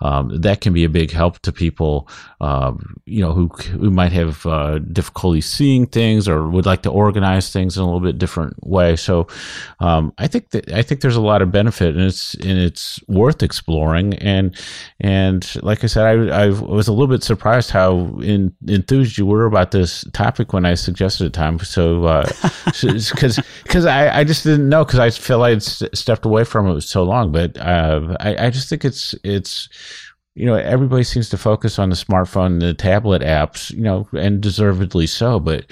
um, 0.00 0.40
that 0.40 0.60
can 0.60 0.74
be 0.74 0.84
a 0.84 0.90
big 0.90 1.10
help 1.10 1.38
to 1.40 1.52
people, 1.52 2.08
uh, 2.40 2.72
you 3.06 3.22
know, 3.22 3.32
who 3.32 3.48
who 3.70 3.90
might 3.90 4.12
have 4.12 4.44
uh, 4.44 4.78
difficulty 4.78 5.40
seeing 5.40 5.86
things 5.86 6.28
or 6.28 6.48
would 6.48 6.66
like 6.66 6.82
to 6.82 6.90
organize 6.90 7.50
things 7.50 7.76
in 7.78 7.82
a 7.82 7.86
little 7.86 8.00
bit 8.00 8.18
different 8.18 8.54
way. 8.66 8.94
So, 8.96 9.26
um, 9.80 10.12
I 10.18 10.26
think 10.26 10.50
that 10.50 10.70
I 10.72 10.82
think 10.82 11.00
there's 11.00 11.16
a 11.16 11.22
lot 11.22 11.40
of 11.40 11.50
benefit, 11.50 11.96
and 11.96 12.04
it's 12.04 12.34
and 12.34 12.58
it's 12.58 13.00
worth 13.08 13.42
exploring. 13.42 14.14
And 14.14 14.54
and 15.00 15.50
like 15.62 15.82
I 15.82 15.86
said, 15.86 16.04
I 16.04 16.44
I 16.44 16.48
was 16.48 16.88
a 16.88 16.92
little 16.92 17.06
bit 17.06 17.22
surprised 17.22 17.70
how 17.70 18.18
in, 18.20 18.54
enthused 18.66 19.16
you 19.16 19.24
were 19.24 19.46
about 19.46 19.70
this 19.70 20.04
topic 20.12 20.52
when 20.52 20.66
I 20.66 20.74
suggested 20.74 21.24
it 21.24 21.37
time. 21.38 21.58
So, 21.60 22.24
because 22.64 23.38
uh, 23.38 23.42
because 23.62 23.86
I, 23.86 24.20
I 24.20 24.24
just 24.24 24.44
didn't 24.44 24.68
know 24.68 24.84
because 24.84 24.98
I 24.98 25.10
feel 25.10 25.42
I 25.42 25.50
had 25.50 25.62
stepped 25.62 26.24
away 26.24 26.44
from 26.44 26.68
it 26.68 26.80
so 26.82 27.02
long. 27.02 27.32
But 27.32 27.56
uh, 27.58 28.16
I, 28.20 28.46
I 28.46 28.50
just 28.50 28.68
think 28.68 28.84
it's 28.84 29.14
it's 29.24 29.68
you 30.38 30.46
know 30.46 30.54
everybody 30.54 31.02
seems 31.02 31.28
to 31.30 31.36
focus 31.36 31.78
on 31.78 31.90
the 31.90 31.96
smartphone 31.96 32.46
and 32.46 32.62
the 32.62 32.72
tablet 32.72 33.22
apps 33.22 33.70
you 33.72 33.82
know 33.82 34.08
and 34.12 34.40
deservedly 34.40 35.06
so 35.06 35.40
but 35.40 35.66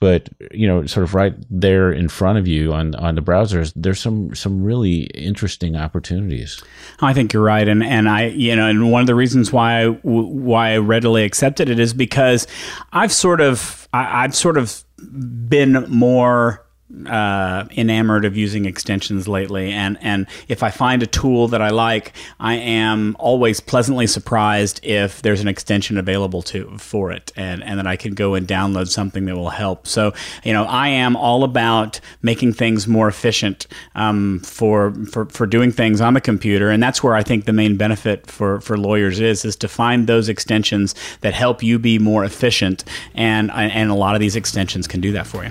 but 0.00 0.28
you 0.50 0.66
know 0.66 0.84
sort 0.86 1.04
of 1.04 1.14
right 1.14 1.34
there 1.48 1.92
in 1.92 2.08
front 2.08 2.36
of 2.36 2.48
you 2.48 2.72
on 2.72 2.96
on 2.96 3.14
the 3.14 3.20
browsers 3.20 3.72
there's 3.76 4.00
some 4.00 4.34
some 4.34 4.62
really 4.62 5.02
interesting 5.14 5.76
opportunities 5.76 6.62
i 7.00 7.12
think 7.12 7.32
you're 7.32 7.42
right 7.42 7.68
and 7.68 7.82
and 7.82 8.08
i 8.08 8.26
you 8.26 8.54
know 8.56 8.66
and 8.66 8.90
one 8.90 9.00
of 9.00 9.06
the 9.06 9.14
reasons 9.14 9.52
why 9.52 9.82
I, 9.82 9.86
why 10.02 10.70
i 10.72 10.78
readily 10.78 11.24
accepted 11.24 11.68
it 11.68 11.78
is 11.78 11.94
because 11.94 12.48
i've 12.92 13.12
sort 13.12 13.40
of 13.40 13.88
I, 13.92 14.24
i've 14.24 14.34
sort 14.34 14.58
of 14.58 14.84
been 14.98 15.84
more 15.88 16.67
uh, 17.06 17.66
enamored 17.76 18.24
of 18.24 18.36
using 18.36 18.64
extensions 18.64 19.28
lately, 19.28 19.72
and 19.72 19.98
and 20.00 20.26
if 20.48 20.62
I 20.62 20.70
find 20.70 21.02
a 21.02 21.06
tool 21.06 21.48
that 21.48 21.60
I 21.60 21.68
like, 21.68 22.14
I 22.40 22.54
am 22.54 23.14
always 23.18 23.60
pleasantly 23.60 24.06
surprised 24.06 24.80
if 24.82 25.20
there's 25.20 25.42
an 25.42 25.48
extension 25.48 25.98
available 25.98 26.40
to 26.42 26.78
for 26.78 27.12
it, 27.12 27.30
and 27.36 27.62
and 27.62 27.78
that 27.78 27.86
I 27.86 27.96
can 27.96 28.14
go 28.14 28.34
and 28.34 28.48
download 28.48 28.88
something 28.88 29.26
that 29.26 29.36
will 29.36 29.50
help. 29.50 29.86
So 29.86 30.14
you 30.44 30.52
know, 30.54 30.64
I 30.64 30.88
am 30.88 31.14
all 31.14 31.44
about 31.44 32.00
making 32.22 32.54
things 32.54 32.88
more 32.88 33.06
efficient 33.06 33.66
um, 33.94 34.40
for 34.40 34.94
for 35.12 35.26
for 35.26 35.46
doing 35.46 35.70
things 35.70 36.00
on 36.00 36.14
the 36.14 36.22
computer, 36.22 36.70
and 36.70 36.82
that's 36.82 37.02
where 37.02 37.14
I 37.14 37.22
think 37.22 37.44
the 37.44 37.52
main 37.52 37.76
benefit 37.76 38.26
for 38.30 38.60
for 38.62 38.78
lawyers 38.78 39.20
is 39.20 39.44
is 39.44 39.56
to 39.56 39.68
find 39.68 40.06
those 40.06 40.30
extensions 40.30 40.94
that 41.20 41.34
help 41.34 41.62
you 41.62 41.78
be 41.78 41.98
more 41.98 42.24
efficient, 42.24 42.82
and 43.14 43.50
and 43.50 43.90
a 43.90 43.94
lot 43.94 44.14
of 44.14 44.20
these 44.20 44.36
extensions 44.36 44.86
can 44.86 45.02
do 45.02 45.12
that 45.12 45.26
for 45.26 45.44
you. 45.44 45.50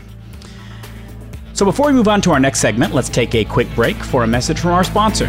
So 1.57 1.65
before 1.65 1.87
we 1.87 1.93
move 1.93 2.07
on 2.07 2.21
to 2.21 2.29
our 2.33 2.39
next 2.39 2.59
segment, 2.59 2.93
let's 2.93 3.09
take 3.09 3.33
a 3.33 3.43
quick 3.43 3.67
break 3.73 3.97
for 3.97 4.23
a 4.23 4.27
message 4.27 4.59
from 4.59 4.73
our 4.73 4.83
sponsor. 4.83 5.25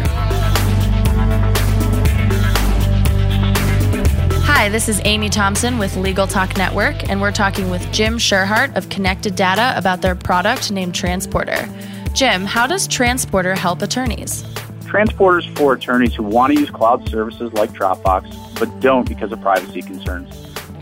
Hi, 4.45 4.69
this 4.69 4.87
is 4.87 5.01
Amy 5.05 5.29
Thompson 5.29 5.79
with 5.79 5.97
Legal 5.97 6.27
Talk 6.27 6.55
Network, 6.55 7.09
and 7.09 7.19
we're 7.19 7.31
talking 7.31 7.71
with 7.71 7.91
Jim 7.91 8.19
Sherhart 8.19 8.77
of 8.77 8.89
Connected 8.89 9.35
Data 9.35 9.73
about 9.75 10.03
their 10.03 10.13
product 10.13 10.71
named 10.71 10.93
Transporter. 10.93 11.67
Jim, 12.13 12.45
how 12.45 12.67
does 12.67 12.87
Transporter 12.87 13.55
help 13.55 13.81
attorneys? 13.81 14.45
Transporter 14.85 15.39
is 15.39 15.47
for 15.57 15.73
attorneys 15.73 16.13
who 16.13 16.21
want 16.21 16.53
to 16.53 16.59
use 16.59 16.69
cloud 16.69 17.09
services 17.09 17.51
like 17.53 17.71
Dropbox, 17.71 18.59
but 18.59 18.79
don't 18.81 19.09
because 19.09 19.31
of 19.31 19.41
privacy 19.41 19.81
concerns. 19.81 20.31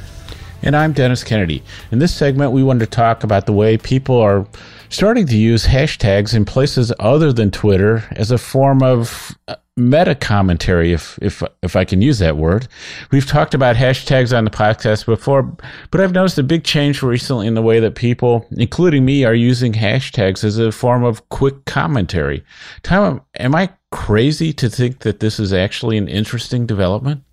And 0.62 0.74
I'm 0.74 0.94
Dennis 0.94 1.22
Kennedy. 1.22 1.64
In 1.92 2.00
this 2.00 2.16
segment, 2.16 2.54
we 2.54 2.64
wanted 2.64 2.80
to 2.80 2.86
talk 2.86 3.26
about 3.26 3.46
the 3.46 3.52
way 3.52 3.76
people 3.76 4.18
are 4.22 4.48
starting 4.88 5.28
to 5.28 5.36
use 5.36 5.66
hashtags 5.66 6.34
in 6.34 6.46
places 6.46 6.94
other 6.98 7.34
than 7.34 7.52
Twitter 7.52 8.06
as 8.12 8.32
a 8.32 8.38
form 8.38 8.82
of 8.82 9.38
uh, 9.50 9.58
meta 9.78 10.16
commentary, 10.16 10.94
if 10.94 11.20
if 11.22 11.44
if 11.62 11.76
I 11.76 11.84
can 11.84 12.02
use 12.02 12.20
that 12.20 12.38
word. 12.38 12.68
We've 13.12 13.26
talked 13.26 13.54
about 13.54 13.76
hashtags 13.76 14.36
on 14.36 14.46
the 14.46 14.52
podcast 14.52 15.06
before, 15.06 15.44
but 15.92 16.02
I've 16.02 16.14
noticed 16.14 16.38
a 16.38 16.44
big 16.44 16.64
change 16.64 17.04
recently 17.04 17.48
in 17.48 17.56
the 17.56 17.62
way 17.62 17.80
that 17.80 17.96
people, 17.96 18.46
including 18.52 19.06
me, 19.06 19.26
are 19.26 19.34
using 19.34 19.74
hashtags 19.74 20.44
as 20.44 20.58
a 20.58 20.72
form 20.72 21.04
of 21.04 21.28
quick 21.30 21.66
commentary. 21.66 22.44
Tom, 22.84 23.22
am 23.38 23.56
I 23.56 23.70
crazy 23.92 24.54
to 24.54 24.70
think 24.70 25.00
that 25.00 25.20
this 25.20 25.40
is 25.40 25.54
actually 25.54 25.98
an 25.98 26.08
interesting 26.08 26.66
development? 26.66 27.24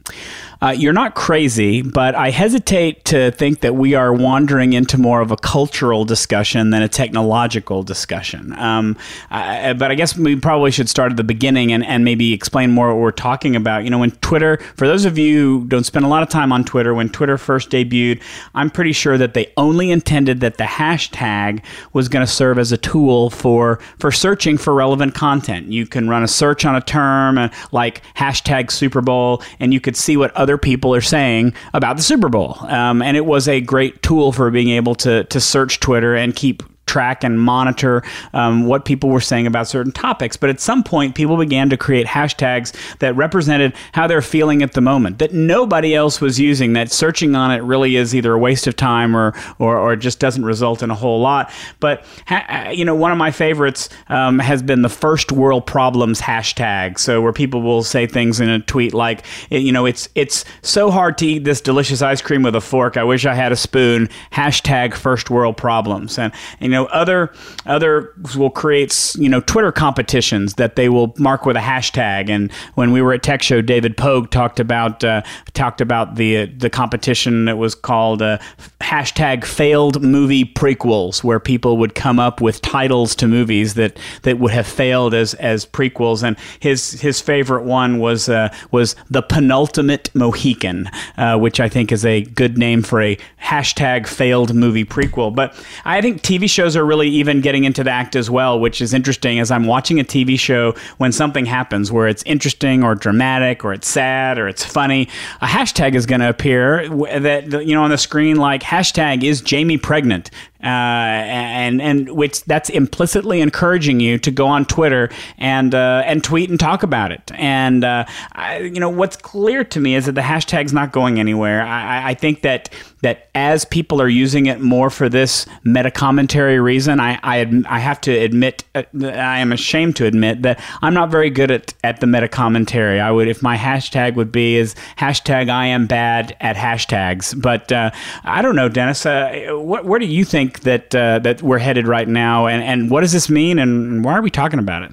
Uh, 0.62 0.70
you're 0.70 0.92
not 0.92 1.16
crazy, 1.16 1.82
but 1.82 2.14
I 2.14 2.30
hesitate 2.30 3.04
to 3.06 3.32
think 3.32 3.62
that 3.62 3.74
we 3.74 3.94
are 3.94 4.12
wandering 4.12 4.74
into 4.74 4.96
more 4.96 5.20
of 5.20 5.32
a 5.32 5.36
cultural 5.36 6.04
discussion 6.04 6.70
than 6.70 6.82
a 6.82 6.88
technological 6.88 7.82
discussion. 7.82 8.56
Um, 8.56 8.96
I, 9.28 9.72
but 9.72 9.90
I 9.90 9.96
guess 9.96 10.16
we 10.16 10.36
probably 10.36 10.70
should 10.70 10.88
start 10.88 11.10
at 11.10 11.16
the 11.16 11.24
beginning 11.24 11.72
and, 11.72 11.84
and 11.84 12.04
maybe 12.04 12.32
explain 12.32 12.70
more 12.70 12.94
what 12.94 13.00
we're 13.00 13.10
talking 13.10 13.56
about. 13.56 13.82
You 13.82 13.90
know, 13.90 13.98
when 13.98 14.12
Twitter, 14.12 14.58
for 14.76 14.86
those 14.86 15.04
of 15.04 15.18
you 15.18 15.60
who 15.60 15.66
don't 15.66 15.82
spend 15.82 16.04
a 16.04 16.08
lot 16.08 16.22
of 16.22 16.28
time 16.28 16.52
on 16.52 16.62
Twitter, 16.62 16.94
when 16.94 17.08
Twitter 17.08 17.36
first 17.38 17.68
debuted, 17.70 18.22
I'm 18.54 18.70
pretty 18.70 18.92
sure 18.92 19.18
that 19.18 19.34
they 19.34 19.52
only 19.56 19.90
intended 19.90 20.38
that 20.42 20.58
the 20.58 20.64
hashtag 20.64 21.64
was 21.92 22.08
going 22.08 22.24
to 22.24 22.32
serve 22.32 22.60
as 22.60 22.70
a 22.70 22.76
tool 22.76 23.30
for 23.30 23.80
for 23.98 24.12
searching 24.12 24.58
for 24.58 24.72
relevant 24.74 25.16
content. 25.16 25.72
You 25.72 25.88
can 25.88 26.08
run 26.08 26.22
a 26.22 26.28
search 26.28 26.64
on 26.64 26.76
a 26.76 26.80
term 26.80 27.36
uh, 27.36 27.48
like 27.72 28.02
hashtag 28.14 28.70
Super 28.70 29.00
Bowl, 29.00 29.42
and 29.58 29.74
you 29.74 29.80
could 29.80 29.96
see 29.96 30.16
what 30.16 30.30
other 30.36 30.51
other 30.52 30.58
people 30.58 30.94
are 30.94 31.00
saying 31.00 31.54
about 31.72 31.96
the 31.96 32.02
Super 32.02 32.28
Bowl. 32.28 32.58
Um, 32.60 33.00
and 33.00 33.16
it 33.16 33.24
was 33.24 33.48
a 33.48 33.60
great 33.62 34.02
tool 34.02 34.32
for 34.32 34.50
being 34.50 34.68
able 34.68 34.94
to 34.96 35.24
to 35.24 35.40
search 35.40 35.80
Twitter 35.80 36.14
and 36.14 36.36
keep 36.36 36.62
track 36.92 37.24
and 37.24 37.40
monitor 37.40 38.02
um, 38.34 38.66
what 38.66 38.84
people 38.84 39.08
were 39.08 39.20
saying 39.20 39.46
about 39.46 39.66
certain 39.66 39.92
topics. 39.92 40.36
But 40.36 40.50
at 40.50 40.60
some 40.60 40.82
point, 40.82 41.14
people 41.14 41.38
began 41.38 41.70
to 41.70 41.76
create 41.76 42.06
hashtags 42.06 42.74
that 42.98 43.16
represented 43.16 43.72
how 43.92 44.06
they're 44.06 44.20
feeling 44.20 44.62
at 44.62 44.74
the 44.74 44.82
moment, 44.82 45.18
that 45.18 45.32
nobody 45.32 45.94
else 45.94 46.20
was 46.20 46.38
using, 46.38 46.74
that 46.74 46.92
searching 46.92 47.34
on 47.34 47.50
it 47.50 47.62
really 47.62 47.96
is 47.96 48.14
either 48.14 48.34
a 48.34 48.38
waste 48.38 48.66
of 48.66 48.76
time 48.76 49.16
or, 49.16 49.32
or, 49.58 49.78
or 49.78 49.96
just 49.96 50.20
doesn't 50.20 50.44
result 50.44 50.82
in 50.82 50.90
a 50.90 50.94
whole 50.94 51.20
lot. 51.20 51.50
But, 51.80 52.04
ha- 52.26 52.68
you 52.70 52.84
know, 52.84 52.94
one 52.94 53.10
of 53.10 53.18
my 53.18 53.30
favorites 53.30 53.88
um, 54.08 54.38
has 54.38 54.62
been 54.62 54.82
the 54.82 54.90
first 54.90 55.32
world 55.32 55.66
problems 55.66 56.20
hashtag. 56.20 56.98
So 56.98 57.22
where 57.22 57.32
people 57.32 57.62
will 57.62 57.82
say 57.82 58.06
things 58.06 58.38
in 58.38 58.50
a 58.50 58.60
tweet 58.60 58.92
like, 58.92 59.24
you 59.50 59.72
know, 59.72 59.86
it's, 59.86 60.10
it's 60.14 60.44
so 60.60 60.90
hard 60.90 61.16
to 61.18 61.26
eat 61.26 61.44
this 61.44 61.62
delicious 61.62 62.02
ice 62.02 62.20
cream 62.20 62.42
with 62.42 62.54
a 62.54 62.60
fork. 62.60 62.96
I 62.98 63.04
wish 63.04 63.24
I 63.24 63.34
had 63.34 63.52
a 63.52 63.56
spoon. 63.56 64.10
Hashtag 64.30 64.94
first 64.94 65.30
world 65.30 65.56
problems. 65.56 66.18
And, 66.18 66.32
you 66.60 66.68
know, 66.68 66.81
other, 66.86 67.32
other 67.66 68.12
will 68.36 68.50
create, 68.50 69.14
you 69.16 69.28
know, 69.28 69.40
Twitter 69.40 69.72
competitions 69.72 70.54
that 70.54 70.76
they 70.76 70.88
will 70.88 71.14
mark 71.18 71.46
with 71.46 71.56
a 71.56 71.60
hashtag. 71.60 72.28
And 72.28 72.52
when 72.74 72.92
we 72.92 73.02
were 73.02 73.12
at 73.12 73.22
Tech 73.22 73.42
Show, 73.42 73.60
David 73.60 73.96
Pogue 73.96 74.30
talked 74.30 74.60
about, 74.60 75.02
uh, 75.04 75.22
talked 75.54 75.80
about 75.80 76.16
the, 76.16 76.38
uh, 76.38 76.46
the 76.56 76.70
competition 76.70 77.46
that 77.46 77.56
was 77.56 77.74
called 77.74 78.22
uh, 78.22 78.38
hashtag 78.80 79.44
failed 79.44 80.02
movie 80.02 80.44
prequels, 80.44 81.22
where 81.22 81.40
people 81.40 81.76
would 81.78 81.94
come 81.94 82.18
up 82.18 82.40
with 82.40 82.60
titles 82.62 83.14
to 83.16 83.26
movies 83.26 83.74
that, 83.74 83.98
that 84.22 84.38
would 84.38 84.52
have 84.52 84.66
failed 84.66 85.14
as, 85.14 85.34
as 85.34 85.66
prequels. 85.66 86.22
And 86.22 86.36
his, 86.60 87.00
his 87.00 87.20
favorite 87.20 87.64
one 87.64 87.98
was, 87.98 88.28
uh, 88.28 88.54
was 88.70 88.96
The 89.10 89.22
Penultimate 89.22 90.10
Mohican, 90.14 90.90
uh, 91.16 91.38
which 91.38 91.60
I 91.60 91.68
think 91.68 91.92
is 91.92 92.04
a 92.04 92.22
good 92.22 92.58
name 92.58 92.82
for 92.82 93.00
a 93.00 93.16
hashtag 93.42 94.06
failed 94.06 94.54
movie 94.54 94.84
prequel. 94.84 95.34
But 95.34 95.54
I 95.84 96.00
think 96.00 96.22
TV 96.22 96.48
shows 96.48 96.71
are 96.76 96.84
really 96.84 97.08
even 97.08 97.40
getting 97.40 97.64
into 97.64 97.84
the 97.84 97.90
act 97.90 98.16
as 98.16 98.30
well, 98.30 98.58
which 98.58 98.80
is 98.80 98.94
interesting 98.94 99.38
as 99.38 99.50
I'm 99.50 99.66
watching 99.66 100.00
a 100.00 100.04
TV 100.04 100.38
show 100.38 100.74
when 100.98 101.12
something 101.12 101.46
happens 101.46 101.90
where 101.90 102.08
it's 102.08 102.22
interesting 102.24 102.82
or 102.82 102.94
dramatic 102.94 103.64
or 103.64 103.72
it's 103.72 103.88
sad 103.88 104.38
or 104.38 104.48
it's 104.48 104.64
funny, 104.64 105.08
a 105.40 105.46
hashtag 105.46 105.94
is 105.94 106.06
going 106.06 106.20
to 106.20 106.28
appear 106.28 106.88
that, 106.88 107.50
you 107.66 107.74
know, 107.74 107.82
on 107.82 107.90
the 107.90 107.98
screen 107.98 108.36
like 108.36 108.62
hashtag 108.62 109.22
is 109.22 109.40
Jamie 109.40 109.78
pregnant 109.78 110.30
uh, 110.62 110.66
and 110.66 111.82
and 111.82 112.10
which 112.10 112.44
that's 112.44 112.70
implicitly 112.70 113.40
encouraging 113.40 114.00
you 114.00 114.18
to 114.18 114.30
go 114.30 114.46
on 114.46 114.64
Twitter 114.64 115.10
and 115.38 115.74
uh, 115.74 116.02
and 116.06 116.22
tweet 116.22 116.50
and 116.50 116.58
talk 116.58 116.82
about 116.82 117.12
it. 117.12 117.30
And 117.34 117.84
uh, 117.84 118.04
I, 118.32 118.58
you 118.58 118.80
know 118.80 118.90
what's 118.90 119.16
clear 119.16 119.64
to 119.64 119.80
me 119.80 119.94
is 119.94 120.06
that 120.06 120.14
the 120.14 120.22
hashtag's 120.22 120.72
not 120.72 120.92
going 120.92 121.18
anywhere. 121.18 121.62
I, 121.62 122.10
I 122.10 122.14
think 122.14 122.42
that 122.42 122.70
that 123.02 123.28
as 123.34 123.64
people 123.64 124.00
are 124.00 124.08
using 124.08 124.46
it 124.46 124.60
more 124.60 124.88
for 124.88 125.08
this 125.08 125.46
meta 125.64 125.90
commentary 125.90 126.60
reason, 126.60 127.00
I, 127.00 127.18
I, 127.22 127.62
I 127.66 127.78
have 127.80 128.00
to 128.02 128.12
admit, 128.12 128.64
uh, 128.74 128.84
I 129.02 129.40
am 129.40 129.52
ashamed 129.52 129.96
to 129.96 130.06
admit 130.06 130.42
that 130.42 130.62
I'm 130.82 130.94
not 130.94 131.10
very 131.10 131.28
good 131.28 131.50
at, 131.50 131.74
at 131.82 132.00
the 132.00 132.06
meta 132.06 132.28
commentary. 132.28 133.00
I 133.00 133.10
would, 133.10 133.26
if 133.26 133.42
my 133.42 133.56
hashtag 133.56 134.14
would 134.14 134.30
be 134.30 134.54
is 134.54 134.76
hashtag 134.98 135.50
I 135.50 135.66
am 135.66 135.86
bad 135.86 136.36
at 136.40 136.54
hashtags. 136.54 137.40
But 137.40 137.72
uh, 137.72 137.90
I 138.22 138.40
don't 138.40 138.54
know, 138.54 138.68
Dennis, 138.68 139.04
uh, 139.04 139.48
what, 139.50 139.84
where 139.84 139.98
do 139.98 140.06
you 140.06 140.24
think 140.24 140.51
that, 140.60 140.94
uh, 140.94 141.18
that 141.20 141.42
we're 141.42 141.58
headed 141.58 141.86
right 141.86 142.08
now? 142.08 142.46
And, 142.46 142.62
and 142.62 142.90
what 142.90 143.00
does 143.00 143.12
this 143.12 143.28
mean? 143.28 143.58
And 143.58 144.04
why 144.04 144.14
are 144.14 144.22
we 144.22 144.30
talking 144.30 144.58
about 144.58 144.82
it? 144.82 144.92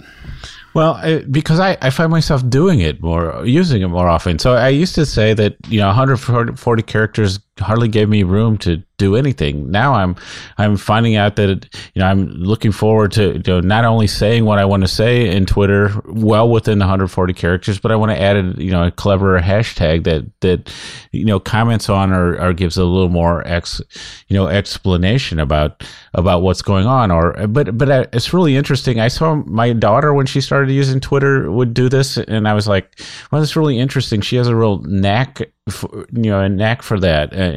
Well, 0.74 1.22
because 1.30 1.60
I, 1.60 1.78
I 1.82 1.90
find 1.90 2.12
myself 2.12 2.48
doing 2.48 2.80
it 2.80 3.02
more, 3.02 3.46
using 3.46 3.82
it 3.82 3.88
more 3.88 4.08
often. 4.08 4.38
So 4.38 4.54
I 4.54 4.70
used 4.70 4.96
to 4.96 5.06
say 5.06 5.34
that, 5.34 5.56
you 5.68 5.80
know, 5.80 5.88
140 5.88 6.84
characters 6.84 7.40
hardly 7.60 7.88
gave 7.88 8.10
me 8.10 8.24
room 8.24 8.58
to 8.60 8.84
do 9.00 9.16
anything. 9.16 9.72
Now 9.72 9.94
I'm 9.94 10.16
I'm 10.60 10.78
finding 10.78 11.16
out 11.16 11.38
that 11.38 11.50
it, 11.50 11.76
you 11.96 12.02
know 12.02 12.06
I'm 12.06 12.28
looking 12.28 12.72
forward 12.72 13.12
to 13.14 13.34
you 13.34 13.44
know, 13.48 13.62
not 13.62 13.86
only 13.86 14.06
saying 14.06 14.46
what 14.46 14.60
I 14.60 14.66
want 14.66 14.84
to 14.84 14.88
say 14.88 15.28
in 15.28 15.48
Twitter 15.48 16.00
well 16.06 16.48
within 16.50 16.78
the 16.78 16.84
140 16.84 17.34
characters, 17.34 17.80
but 17.80 17.92
I 17.92 17.96
want 17.96 18.12
to 18.12 18.22
add 18.22 18.36
a, 18.36 18.54
you 18.58 18.70
know 18.70 18.86
a 18.86 18.92
clever 18.92 19.40
hashtag 19.40 20.04
that 20.04 20.26
that 20.42 20.72
you 21.12 21.26
know 21.26 21.40
comments 21.40 21.90
on 21.90 22.12
or, 22.12 22.40
or 22.40 22.54
gives 22.54 22.78
a 22.78 22.84
little 22.84 23.10
more 23.10 23.48
ex 23.48 23.82
you 24.28 24.36
know 24.36 24.48
explanation 24.48 25.40
about 25.40 25.84
about 26.14 26.42
what's 26.44 26.62
going 26.62 26.86
on. 26.86 27.10
Or 27.10 27.48
but 27.48 27.78
but 27.78 28.14
it's 28.14 28.34
really 28.34 28.56
interesting. 28.56 29.00
I 29.00 29.08
saw 29.08 29.36
my 29.36 29.74
daughter 29.74 30.14
when 30.14 30.26
she 30.26 30.42
started 30.42 30.72
using 30.72 31.00
Twitter 31.00 31.50
would 31.50 31.74
do 31.74 31.88
this, 31.88 32.18
and 32.18 32.48
I 32.48 32.54
was 32.54 32.68
like, 32.68 33.00
well, 33.32 33.42
that's 33.42 33.56
really 33.56 33.80
interesting. 33.80 34.20
She 34.22 34.36
has 34.36 34.48
a 34.48 34.56
real 34.56 34.80
knack 34.80 35.42
for, 35.70 36.06
you 36.12 36.30
know 36.30 36.42
a 36.42 36.50
knack 36.50 36.82
for 36.82 37.00
that 37.00 37.34
and 37.34 37.49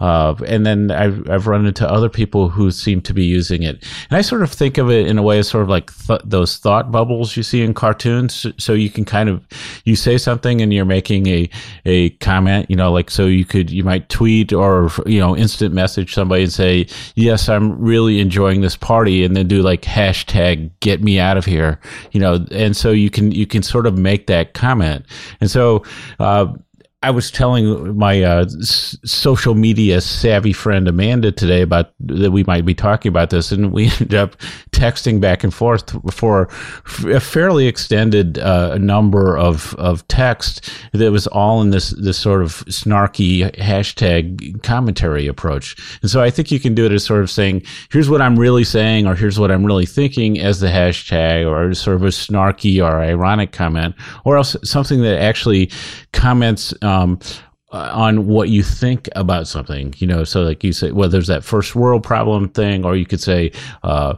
uh, 0.00 0.34
and 0.46 0.66
then 0.66 0.90
I've, 0.90 1.28
I've 1.28 1.46
run 1.46 1.66
into 1.66 1.88
other 1.88 2.08
people 2.08 2.48
who 2.48 2.70
seem 2.70 3.00
to 3.02 3.14
be 3.14 3.24
using 3.24 3.62
it. 3.62 3.84
And 4.10 4.18
I 4.18 4.22
sort 4.22 4.42
of 4.42 4.50
think 4.50 4.78
of 4.78 4.90
it 4.90 5.06
in 5.06 5.18
a 5.18 5.22
way 5.22 5.38
as 5.38 5.48
sort 5.48 5.62
of 5.62 5.68
like 5.68 5.94
th- 6.06 6.22
those 6.24 6.56
thought 6.56 6.90
bubbles 6.90 7.36
you 7.36 7.42
see 7.42 7.62
in 7.62 7.74
cartoons. 7.74 8.46
So 8.58 8.72
you 8.72 8.90
can 8.90 9.04
kind 9.04 9.28
of 9.28 9.46
you 9.84 9.96
say 9.96 10.18
something 10.18 10.60
and 10.60 10.72
you're 10.72 10.84
making 10.84 11.26
a 11.26 11.48
a 11.84 12.10
comment 12.10 12.70
you 12.70 12.76
know 12.76 12.92
like 12.92 13.10
so 13.10 13.26
you 13.26 13.44
could 13.44 13.70
you 13.70 13.84
might 13.84 14.08
tweet 14.08 14.52
or 14.52 14.90
you 15.06 15.20
know 15.20 15.36
instant 15.36 15.74
message 15.74 16.14
somebody 16.14 16.42
and 16.42 16.52
say 16.52 16.86
yes 17.14 17.48
I'm 17.48 17.78
really 17.80 18.20
enjoying 18.20 18.60
this 18.60 18.76
party 18.76 19.24
and 19.24 19.36
then 19.36 19.48
do 19.48 19.62
like 19.62 19.82
hashtag 19.82 20.70
get 20.80 21.02
me 21.02 21.18
out 21.18 21.36
of 21.36 21.44
here 21.44 21.80
you 22.12 22.20
know. 22.20 22.44
And 22.50 22.76
so 22.76 22.90
you 22.90 23.10
can 23.10 23.32
you 23.32 23.46
can 23.46 23.62
sort 23.62 23.86
of 23.86 23.98
make 23.98 24.26
that 24.28 24.54
comment. 24.54 25.04
And 25.40 25.50
so 25.50 25.84
uh, 26.18 26.52
I 27.04 27.10
was 27.10 27.30
telling 27.30 27.98
my 27.98 28.22
uh, 28.22 28.46
social 28.48 29.54
media 29.54 30.00
savvy 30.00 30.54
friend 30.54 30.88
Amanda 30.88 31.32
today 31.32 31.60
about 31.60 31.92
that 32.00 32.30
we 32.30 32.44
might 32.44 32.64
be 32.64 32.74
talking 32.74 33.10
about 33.10 33.28
this, 33.28 33.52
and 33.52 33.72
we 33.72 33.84
ended 34.00 34.14
up 34.14 34.36
texting 34.70 35.20
back 35.20 35.44
and 35.44 35.52
forth 35.52 35.90
for 36.14 36.48
a 37.06 37.20
fairly 37.20 37.66
extended 37.66 38.38
uh, 38.38 38.78
number 38.78 39.36
of 39.36 39.74
of 39.74 40.08
text 40.08 40.70
that 40.92 41.12
was 41.12 41.26
all 41.26 41.60
in 41.60 41.70
this 41.70 41.90
this 41.90 42.16
sort 42.16 42.40
of 42.40 42.64
snarky 42.70 43.54
hashtag 43.56 44.62
commentary 44.62 45.26
approach. 45.26 45.76
And 46.00 46.10
so 46.10 46.22
I 46.22 46.30
think 46.30 46.50
you 46.50 46.58
can 46.58 46.74
do 46.74 46.86
it 46.86 46.92
as 46.92 47.04
sort 47.04 47.20
of 47.20 47.30
saying, 47.30 47.64
"Here's 47.90 48.08
what 48.08 48.22
I'm 48.22 48.38
really 48.38 48.64
saying," 48.64 49.06
or 49.06 49.14
"Here's 49.14 49.38
what 49.38 49.50
I'm 49.50 49.66
really 49.66 49.86
thinking" 49.86 50.40
as 50.40 50.60
the 50.60 50.68
hashtag, 50.68 51.46
or 51.46 51.74
sort 51.74 51.96
of 51.96 52.02
a 52.02 52.08
snarky 52.08 52.82
or 52.82 52.98
ironic 53.02 53.52
comment, 53.52 53.94
or 54.24 54.38
else 54.38 54.56
something 54.64 55.02
that 55.02 55.20
actually 55.20 55.70
comments. 56.12 56.72
Um, 56.80 56.93
um, 56.94 57.18
uh, 57.72 57.90
on 57.92 58.26
what 58.26 58.48
you 58.48 58.62
think 58.62 59.08
about 59.16 59.48
something, 59.48 59.94
you 59.98 60.06
know, 60.06 60.22
so 60.22 60.42
like 60.42 60.62
you 60.62 60.72
say, 60.72 60.92
well, 60.92 61.08
there's 61.08 61.26
that 61.26 61.42
first 61.42 61.74
world 61.74 62.04
problem 62.04 62.48
thing, 62.48 62.84
or 62.84 62.94
you 62.94 63.04
could 63.04 63.20
say, 63.20 63.50
uh, 63.82 64.14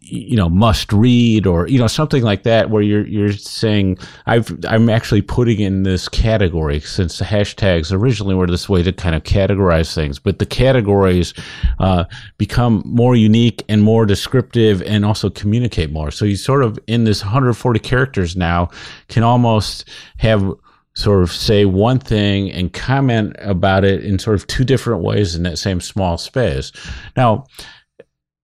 you 0.00 0.36
know, 0.36 0.48
must 0.48 0.92
read, 0.92 1.46
or 1.46 1.68
you 1.68 1.78
know, 1.78 1.86
something 1.86 2.24
like 2.24 2.42
that, 2.42 2.68
where 2.68 2.82
you're 2.82 3.06
you're 3.06 3.32
saying, 3.32 3.96
I've 4.26 4.52
I'm 4.64 4.88
actually 4.88 5.22
putting 5.22 5.60
in 5.60 5.84
this 5.84 6.08
category 6.08 6.80
since 6.80 7.18
the 7.18 7.24
hashtags 7.24 7.92
originally 7.92 8.34
were 8.34 8.48
this 8.48 8.68
way 8.68 8.82
to 8.82 8.92
kind 8.92 9.14
of 9.14 9.22
categorize 9.22 9.94
things, 9.94 10.18
but 10.18 10.40
the 10.40 10.46
categories 10.46 11.32
uh, 11.78 12.06
become 12.38 12.82
more 12.84 13.14
unique 13.14 13.62
and 13.68 13.84
more 13.84 14.04
descriptive, 14.04 14.82
and 14.82 15.04
also 15.04 15.30
communicate 15.30 15.92
more. 15.92 16.10
So 16.10 16.24
you 16.24 16.34
sort 16.34 16.64
of 16.64 16.76
in 16.88 17.04
this 17.04 17.22
140 17.22 17.78
characters 17.78 18.34
now 18.34 18.70
can 19.06 19.22
almost 19.22 19.88
have 20.16 20.52
sort 21.00 21.22
of 21.22 21.32
say 21.32 21.64
one 21.64 21.98
thing 21.98 22.50
and 22.52 22.72
comment 22.72 23.34
about 23.38 23.84
it 23.84 24.04
in 24.04 24.18
sort 24.18 24.36
of 24.36 24.46
two 24.46 24.64
different 24.64 25.02
ways 25.02 25.34
in 25.34 25.42
that 25.44 25.58
same 25.58 25.80
small 25.80 26.18
space. 26.18 26.72
Now, 27.16 27.46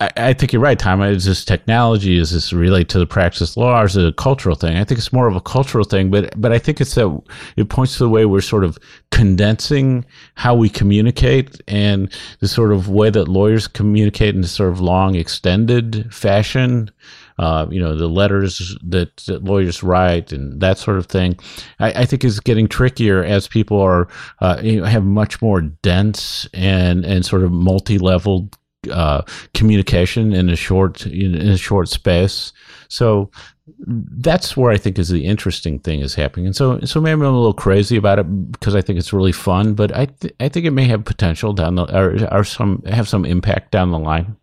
I, 0.00 0.10
I 0.16 0.32
think 0.32 0.52
you're 0.52 0.62
right, 0.62 0.78
Tom. 0.78 1.02
Is 1.02 1.24
this 1.24 1.44
technology? 1.44 2.18
Is 2.18 2.30
this 2.30 2.52
relate 2.52 2.88
to 2.90 2.98
the 2.98 3.06
practice 3.06 3.56
law, 3.56 3.80
or 3.80 3.86
is 3.86 3.96
it 3.96 4.06
a 4.06 4.12
cultural 4.12 4.56
thing? 4.56 4.76
I 4.76 4.84
think 4.84 4.98
it's 4.98 5.12
more 5.12 5.28
of 5.28 5.36
a 5.36 5.40
cultural 5.40 5.84
thing, 5.84 6.10
but 6.10 6.38
but 6.40 6.52
I 6.52 6.58
think 6.58 6.80
it's 6.80 6.94
that 6.94 7.22
it 7.56 7.68
points 7.68 7.96
to 7.96 8.04
the 8.04 8.10
way 8.10 8.26
we're 8.26 8.40
sort 8.40 8.64
of 8.64 8.78
condensing 9.10 10.04
how 10.34 10.54
we 10.54 10.68
communicate 10.68 11.60
and 11.68 12.12
the 12.40 12.48
sort 12.48 12.72
of 12.72 12.88
way 12.88 13.10
that 13.10 13.28
lawyers 13.28 13.66
communicate 13.66 14.34
in 14.34 14.42
this 14.42 14.52
sort 14.52 14.72
of 14.72 14.80
long, 14.80 15.14
extended 15.14 16.12
fashion 16.12 16.90
uh, 17.38 17.66
you 17.70 17.80
know, 17.80 17.94
the 17.94 18.08
letters 18.08 18.76
that, 18.82 19.16
that, 19.26 19.44
lawyers 19.44 19.82
write 19.82 20.32
and 20.32 20.60
that 20.60 20.78
sort 20.78 20.96
of 20.96 21.06
thing, 21.06 21.38
I, 21.78 22.02
I 22.02 22.04
think 22.06 22.24
is 22.24 22.40
getting 22.40 22.68
trickier 22.68 23.22
as 23.22 23.48
people 23.48 23.80
are 23.80 24.08
uh, 24.40 24.60
you 24.62 24.80
know, 24.80 24.86
have 24.86 25.04
much 25.04 25.42
more 25.42 25.60
dense 25.60 26.48
and 26.54 27.04
and 27.04 27.24
sort 27.24 27.44
of 27.44 27.52
multi-level 27.52 28.50
uh, 28.90 29.22
communication 29.54 30.32
in 30.32 30.48
a 30.48 30.56
short 30.56 31.06
in, 31.06 31.34
in 31.34 31.48
a 31.48 31.56
short 31.56 31.88
space. 31.88 32.52
So 32.88 33.30
that's 33.78 34.56
where 34.56 34.70
I 34.70 34.76
think 34.76 34.98
is 34.98 35.08
the 35.08 35.24
interesting 35.24 35.78
thing 35.78 36.00
is 36.00 36.14
happening. 36.14 36.46
And 36.46 36.56
so, 36.56 36.80
so 36.80 37.00
maybe 37.00 37.14
I'm 37.14 37.22
a 37.22 37.30
little 37.30 37.52
crazy 37.52 37.96
about 37.96 38.18
it 38.18 38.52
because 38.52 38.74
I 38.74 38.80
think 38.80 38.98
it's 38.98 39.12
really 39.12 39.32
fun, 39.32 39.74
but 39.74 39.94
I, 39.94 40.06
th- 40.06 40.34
I 40.38 40.48
think 40.48 40.66
it 40.66 40.70
may 40.70 40.84
have 40.84 41.04
potential 41.04 41.52
down 41.52 41.74
the, 41.74 41.84
or, 41.96 42.32
or 42.32 42.44
some, 42.44 42.82
have 42.86 43.08
some 43.08 43.24
impact 43.24 43.72
down 43.72 43.90
the 43.90 43.98
line. 43.98 44.36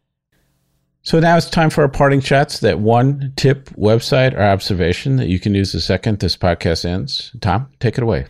So 1.06 1.20
now 1.20 1.36
it's 1.36 1.50
time 1.50 1.70
for 1.70 1.82
our 1.82 1.89
parting 1.89 2.22
shots. 2.22 2.60
That 2.60 2.80
one 2.80 3.34
tip, 3.36 3.70
website, 3.72 4.34
or 4.36 4.42
observation 4.42 5.18
that 5.18 5.28
you 5.28 5.38
can 5.38 5.54
use 5.54 5.74
the 5.74 5.82
second 5.82 6.20
this 6.20 6.38
podcast 6.38 6.86
ends. 6.86 7.34
Tom, 7.42 7.70
take 7.82 7.98
it 7.98 8.04
away. 8.04 8.26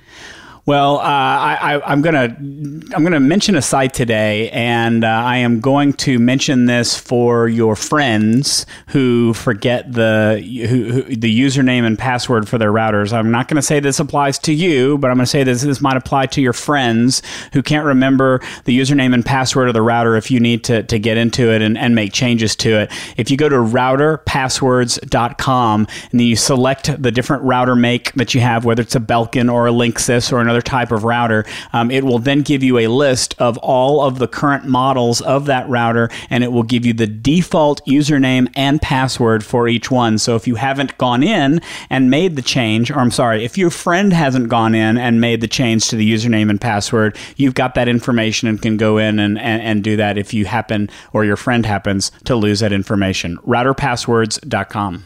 Well, 0.66 1.00
uh, 1.00 1.02
I, 1.02 1.92
am 1.92 2.02
gonna 2.02 2.38
I'm 2.40 3.04
gonna 3.04 3.20
mention 3.20 3.58
a 3.58 3.62
site 3.62 3.94
today, 3.94 4.50
and 4.52 5.04
uh, 5.04 5.10
I 5.10 5.40
am 5.40 5.60
going 5.60 5.92
to 5.94 6.20
mention 6.20 6.68
this 6.68 6.98
for 6.98 7.50
your 7.50 7.76
friends 7.76 8.66
who 8.88 9.34
forget 9.34 9.92
the 9.92 10.42
who, 10.70 10.86
who, 10.86 11.02
the 11.18 11.38
username 11.38 11.86
and 11.86 12.00
password 12.00 12.48
for 12.48 12.58
their 12.58 12.72
routers. 12.72 13.12
I'm 13.12 13.30
not 13.30 13.50
going 13.50 13.58
to 13.58 13.62
say 13.62 13.82
this 13.82 14.00
applies 14.00 14.40
to 14.40 14.54
you, 14.54 14.98
but 15.00 15.12
I'm 15.12 15.18
going 15.18 15.26
to 15.26 15.30
say 15.30 15.44
this 15.44 15.64
this 15.64 15.82
might 15.82 15.98
apply 15.98 16.28
to 16.28 16.42
your 16.42 16.54
friends 16.54 17.22
who 17.52 17.62
can't 17.62 17.86
remember 17.86 18.40
the 18.64 18.80
username 18.80 19.14
and 19.14 19.26
password 19.26 19.68
of 19.68 19.74
the 19.74 19.82
router 19.82 20.16
if 20.16 20.32
you 20.32 20.40
need 20.40 20.64
to 20.64 20.84
to 20.84 20.98
get 20.98 21.18
into 21.18 21.52
it 21.52 21.62
and, 21.62 21.78
and 21.78 21.94
make 21.94 22.14
changes 22.14 22.56
to 22.58 22.80
it. 22.80 22.90
If 23.18 23.30
you 23.30 23.36
go 23.36 23.50
to 23.50 23.58
routerpasswords.com 23.58 25.88
and 26.12 26.20
then 26.22 26.28
you 26.28 26.38
select 26.38 27.04
the 27.04 27.12
different 27.12 27.44
router 27.44 27.76
make 27.76 28.14
that 28.14 28.34
you 28.34 28.40
have, 28.40 28.64
whether 28.64 28.82
it's 28.82 28.96
a 28.96 29.02
Belkin 29.02 29.52
or 29.52 29.68
a 29.68 29.72
Linksys 29.72 30.32
or 30.32 30.40
another 30.40 30.53
another 30.54 30.62
type 30.62 30.92
of 30.92 31.04
router, 31.04 31.46
um, 31.74 31.90
it 31.90 32.04
will 32.04 32.20
then 32.20 32.44
give 32.44 32.62
you 32.62 32.78
a 32.78 32.88
list 32.88 33.36
of 33.40 33.58
all 33.58 34.02
of 34.02 34.20
the 34.20 34.28
current 34.28 34.66
models 34.66 35.20
of 35.22 35.46
that 35.46 35.68
router 35.68 36.10
and 36.30 36.44
it 36.44 36.52
will 36.52 36.64
give 36.64 36.86
you 36.86 36.94
the 36.94 37.08
default 37.08 37.84
username 37.88 38.48
and 38.56 38.82
password 38.82 39.44
for 39.44 39.68
each 39.68 39.90
one. 39.90 40.20
So 40.20 40.36
if 40.36 40.48
you 40.48 40.56
haven't 40.56 40.98
gone 41.00 41.24
in 41.24 41.60
and 41.90 42.12
made 42.12 42.36
the 42.36 42.44
change, 42.44 42.92
or 42.92 43.00
I'm 43.00 43.10
sorry, 43.10 43.44
if 43.44 43.58
your 43.58 43.72
friend 43.72 44.14
hasn't 44.14 44.50
gone 44.50 44.76
in 44.76 44.98
and 44.98 45.20
made 45.20 45.42
the 45.42 45.48
change 45.48 45.88
to 45.90 45.96
the 45.96 46.14
username 46.14 46.52
and 46.52 46.62
password, 46.62 47.18
you've 47.36 47.56
got 47.56 47.74
that 47.74 47.88
information 47.88 48.48
and 48.48 48.62
can 48.62 48.78
go 48.78 49.00
in 49.00 49.18
and, 49.18 49.40
and, 49.40 49.62
and 49.62 49.84
do 49.84 49.96
that 49.98 50.20
if 50.20 50.34
you 50.36 50.46
happen 50.46 50.90
or 51.14 51.26
your 51.26 51.38
friend 51.38 51.66
happens 51.66 52.12
to 52.26 52.36
lose 52.36 52.60
that 52.60 52.72
information. 52.72 53.38
Routerpasswords.com. 53.38 55.06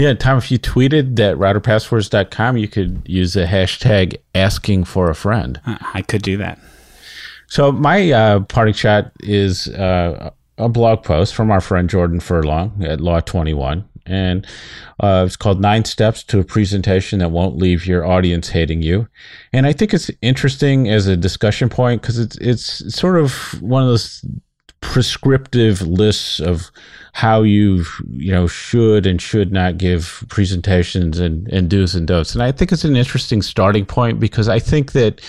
Yeah, 0.00 0.14
Tom, 0.14 0.38
if 0.38 0.50
you 0.50 0.58
tweeted 0.58 1.16
that 1.16 1.36
routerpasswords.com, 1.36 2.56
you 2.56 2.68
could 2.68 3.02
use 3.04 3.34
the 3.34 3.44
hashtag 3.44 4.16
asking 4.34 4.84
for 4.84 5.10
a 5.10 5.14
friend. 5.14 5.60
I 5.66 6.00
could 6.00 6.22
do 6.22 6.38
that. 6.38 6.58
So, 7.48 7.70
my 7.70 8.10
uh, 8.10 8.40
parting 8.40 8.72
shot 8.72 9.12
is 9.20 9.68
uh, 9.68 10.30
a 10.56 10.70
blog 10.70 11.02
post 11.02 11.34
from 11.34 11.50
our 11.50 11.60
friend 11.60 11.90
Jordan 11.90 12.18
Furlong 12.18 12.82
at 12.82 13.02
Law 13.02 13.20
21. 13.20 13.84
And 14.06 14.46
uh, 15.00 15.24
it's 15.26 15.36
called 15.36 15.60
Nine 15.60 15.84
Steps 15.84 16.22
to 16.24 16.40
a 16.40 16.44
Presentation 16.44 17.18
That 17.18 17.30
Won't 17.30 17.58
Leave 17.58 17.84
Your 17.84 18.06
Audience 18.06 18.48
Hating 18.48 18.80
You. 18.80 19.06
And 19.52 19.66
I 19.66 19.74
think 19.74 19.92
it's 19.92 20.10
interesting 20.22 20.88
as 20.88 21.08
a 21.08 21.16
discussion 21.16 21.68
point 21.68 22.00
because 22.00 22.18
it's, 22.18 22.38
it's 22.38 22.94
sort 22.94 23.18
of 23.18 23.60
one 23.60 23.82
of 23.82 23.88
those 23.90 24.24
prescriptive 24.80 25.82
lists 25.82 26.40
of 26.40 26.70
how 27.12 27.42
you 27.42 27.84
you 28.12 28.32
know 28.32 28.46
should 28.46 29.06
and 29.06 29.20
should 29.20 29.52
not 29.52 29.78
give 29.78 30.24
presentations 30.28 31.18
and 31.18 31.48
and 31.48 31.68
do's 31.68 31.94
and 31.94 32.06
don'ts 32.06 32.34
and 32.34 32.42
i 32.42 32.50
think 32.50 32.72
it's 32.72 32.84
an 32.84 32.96
interesting 32.96 33.42
starting 33.42 33.84
point 33.84 34.18
because 34.18 34.48
i 34.48 34.58
think 34.58 34.92
that 34.92 35.20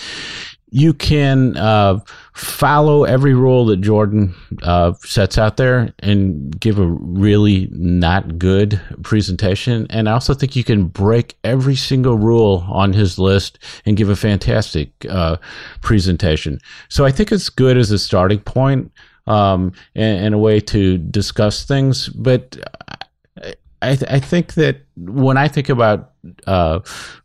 you 0.73 0.93
can 0.93 1.57
uh, 1.57 1.99
follow 2.33 3.03
every 3.03 3.33
rule 3.33 3.65
that 3.65 3.81
Jordan 3.81 4.33
uh, 4.63 4.93
sets 5.01 5.37
out 5.37 5.57
there 5.57 5.93
and 5.99 6.57
give 6.61 6.79
a 6.79 6.87
really 6.87 7.67
not 7.73 8.39
good 8.39 8.79
presentation. 9.03 9.85
And 9.89 10.07
I 10.07 10.13
also 10.13 10.33
think 10.33 10.55
you 10.55 10.63
can 10.63 10.85
break 10.85 11.37
every 11.43 11.75
single 11.75 12.17
rule 12.17 12.65
on 12.69 12.93
his 12.93 13.19
list 13.19 13.59
and 13.85 13.97
give 13.97 14.07
a 14.07 14.15
fantastic 14.15 14.93
uh, 15.09 15.35
presentation. 15.81 16.57
So 16.87 17.03
I 17.03 17.11
think 17.11 17.33
it's 17.33 17.49
good 17.49 17.75
as 17.75 17.91
a 17.91 17.99
starting 17.99 18.39
point 18.39 18.93
um, 19.27 19.73
and, 19.95 20.25
and, 20.25 20.35
a 20.35 20.37
way 20.37 20.59
to 20.59 20.97
discuss 20.97 21.63
things. 21.65 22.09
But 22.09 22.57
I, 23.81 23.95
th- 23.95 24.11
I 24.11 24.19
think 24.19 24.53
that 24.55 24.77
when 24.95 25.37
I 25.37 25.47
think 25.47 25.69
about 25.69 26.11
uh, 26.45 26.79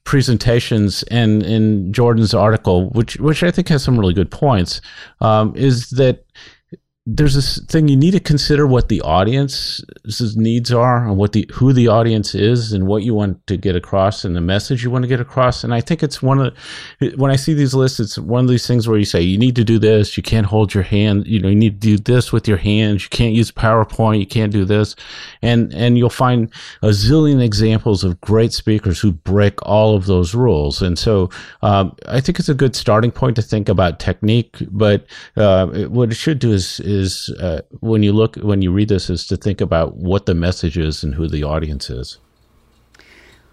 presentations 0.05 1.03
and 1.05 1.43
in 1.43 1.93
Jordan's 1.93 2.33
article, 2.33 2.89
which 2.91 3.17
which 3.19 3.43
I 3.43 3.51
think 3.51 3.69
has 3.69 3.83
some 3.83 3.99
really 3.99 4.15
good 4.15 4.31
points, 4.31 4.81
um, 5.21 5.55
is 5.55 5.91
that 5.91 6.25
there's 7.09 7.35
this 7.37 7.61
thing 7.67 7.87
you 7.87 7.97
need 7.97 8.11
to 8.11 8.21
consider 8.21 8.67
what 8.67 8.89
the 8.89 9.01
audience's 9.03 10.37
needs 10.37 10.73
are 10.73 11.07
and 11.07 11.17
what 11.17 11.33
the 11.33 11.49
who 11.53 11.73
the 11.73 11.87
audience 11.87 12.35
is 12.35 12.73
and 12.73 12.89
what 12.89 13.05
you 13.05 13.15
want 13.15 13.47
to 13.47 13.57
get 13.57 13.77
across 13.77 14.25
and 14.25 14.35
the 14.35 14.41
message 14.41 14.83
you 14.83 14.91
want 14.91 15.03
to 15.03 15.09
get 15.09 15.21
across. 15.21 15.63
And 15.63 15.73
i 15.73 15.81
think 15.81 16.03
it's 16.03 16.21
one 16.21 16.41
of 16.41 16.55
the, 16.99 17.15
when 17.17 17.31
i 17.31 17.37
see 17.37 17.55
these 17.55 17.75
lists 17.75 18.01
it's 18.01 18.19
one 18.19 18.45
of 18.45 18.51
these 18.51 18.67
things 18.67 18.89
where 18.89 18.99
you 18.99 19.05
say 19.05 19.21
you 19.21 19.39
need 19.39 19.55
to 19.55 19.63
do 19.63 19.79
this. 19.79 20.17
You 20.17 20.23
can't 20.25 20.47
hold 20.47 20.75
your 20.75 20.83
hand. 20.83 21.29
You 21.29 21.41
know 21.41 21.49
you 21.49 21.55
need 21.55 21.81
to 21.81 21.97
do 21.97 21.99
this 21.99 22.33
with 22.33 22.49
your 22.49 22.57
hands. 22.57 23.05
You 23.05 23.09
can't 23.11 23.35
use 23.35 23.53
powerpoint. 23.53 24.19
You 24.19 24.27
can't 24.27 24.53
do 24.53 24.65
this. 24.65 24.97
And 25.43 25.73
and 25.75 25.97
you'll 25.97 26.11
find 26.11 26.53
a 26.83 26.89
zillion 26.89 27.41
examples 27.41 28.03
of 28.03 28.21
great 28.21 28.53
speakers 28.53 28.99
who 28.99 29.13
break 29.13 29.65
all 29.65 29.95
of 29.95 30.07
those 30.07 30.35
rules. 30.35 30.83
And 30.83 30.99
so 30.99 31.31
um, 31.63 31.95
i 32.09 32.21
think 32.21 32.39
it's 32.41 32.49
a 32.49 32.55
good 32.55 32.75
starting 32.75 33.13
point 33.13 33.37
to 33.37 33.43
think 33.43 33.69
about 33.69 34.01
technique 34.01 34.57
but 34.71 35.07
uh, 35.37 35.67
what 35.89 36.11
it 36.11 36.15
should 36.15 36.39
do 36.39 36.53
is, 36.53 36.81
is 36.81 36.96
is 36.97 37.31
uh, 37.41 37.61
when 37.81 38.03
you 38.03 38.13
look 38.13 38.37
when 38.37 38.63
you 38.63 38.73
read 38.73 38.89
this 38.89 39.11
is 39.11 39.27
to 39.29 39.37
think 39.37 39.61
about 39.61 39.97
what 39.97 40.27
the 40.27 40.35
message 40.35 40.79
is 40.79 41.05
and 41.05 41.15
who 41.15 41.29
the 41.29 41.45
audience 41.45 41.91
is. 41.91 42.19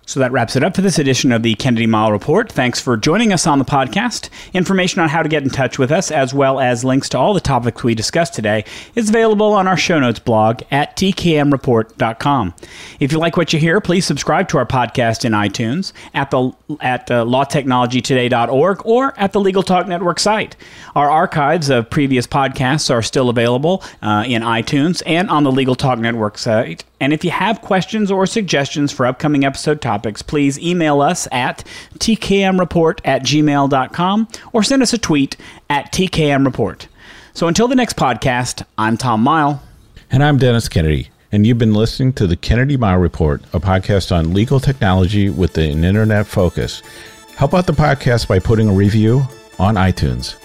So 0.06 0.20
that 0.20 0.34
wraps 0.34 0.58
it 0.58 0.63
up 0.63 0.76
for 0.76 0.82
this 0.82 1.00
edition 1.00 1.32
of 1.32 1.44
the 1.44 1.56
Kennedy 1.56 1.88
Mighell 1.88 2.12
Report. 2.12 2.52
Thanks 2.52 2.80
for 2.80 2.98
joining 2.98 3.32
us 3.32 3.48
on 3.48 3.58
the 3.58 3.66
podcast. 3.66 4.30
Information 4.54 5.02
on 5.02 5.08
how 5.08 5.24
to 5.24 5.30
get 5.30 5.44
in 5.44 5.50
touch 5.50 5.80
with 5.80 5.92
us, 5.92 6.12
as 6.12 6.34
well 6.34 6.60
as 6.60 6.84
links 6.84 7.08
to 7.10 7.18
all 7.18 7.34
the 7.34 7.39
topics 7.39 7.84
we 7.84 7.96
discussed 7.96 8.34
today, 8.34 8.66
is 8.96 9.10
available 9.10 9.54
on 9.54 9.66
our 9.66 9.78
show 9.78 10.00
notes 10.00 10.20
blog 10.20 10.62
at 10.72 10.98
tkmreport.com. 10.98 12.54
If 13.00 13.13
you 13.13 13.18
like 13.18 13.38
what 13.38 13.54
you 13.54 13.60
hear, 13.60 13.80
please 13.80 14.06
subscribe 14.06 14.50
to 14.50 14.58
our 14.58 14.66
podcast 14.66 15.24
in 15.24 15.32
iTunes, 15.32 15.94
at 16.13 16.32
the 16.32 16.52
at 16.82 17.10
uh, 17.10 17.24
lawtechnologytoday.org, 17.24 18.86
or 18.86 19.18
at 19.18 19.32
the 19.32 19.39
Legal 19.39 19.63
Talk 19.63 19.88
Network 19.88 20.20
site. 20.20 20.58
Our 20.96 21.10
archives 21.10 21.70
of 21.70 21.89
previous 21.89 22.28
podcasts 22.28 22.92
are 22.92 23.02
still 23.02 23.30
available 23.30 23.84
uh, 24.02 24.26
in 24.28 24.42
iTunes 24.42 25.02
and 25.06 25.30
on 25.30 25.44
the 25.44 25.52
Legal 25.52 25.76
Talk 25.76 25.98
Network 25.98 26.38
site 26.38 26.84
and 27.04 27.12
if 27.12 27.26
you 27.26 27.32
have 27.32 27.60
questions 27.60 28.10
or 28.10 28.26
suggestions 28.26 28.89
for 28.94 29.06
upcoming 29.06 29.44
episode 29.44 29.82
topics, 29.93 30.23
please 30.23 30.60
email 30.60 31.01
us 31.01 31.27
at 31.32 31.63
tkmreport 31.99 32.99
at 33.06 33.21
gmail.com 33.21 34.27
or 34.51 34.63
send 34.63 34.82
us 34.82 34.93
a 34.93 34.97
tweet 34.97 35.38
at 35.69 35.91
tkmreport. 35.93 36.88
So 37.34 37.47
until 37.47 37.67
the 37.67 37.75
next 37.75 37.95
podcast, 37.95 38.65
I'm 38.77 38.97
Tom 38.97 39.23
Mighell. 39.23 39.60
And 40.10 40.23
I'm 40.23 40.38
Dennis 40.38 40.67
Kennedy. 40.67 41.10
And 41.32 41.47
you've 41.47 41.58
been 41.58 41.73
listening 41.73 42.13
to 42.13 42.27
the 42.27 42.36
Kennedy 42.36 42.77
Mighell 42.77 43.01
Report, 43.01 43.41
a 43.53 43.60
podcast 43.60 44.15
on 44.15 44.34
legal 44.34 44.60
technology 44.60 45.29
with 45.29 45.58
an 45.58 45.84
internet 45.84 46.27
focus. 46.27 46.82
Help 47.36 47.53
out 47.53 47.65
the 47.65 47.73
podcast 47.73 48.27
by 48.27 48.39
putting 48.39 48.69
a 48.69 48.73
review 48.73 49.23
on 49.60 49.75
iTunes. 49.75 50.42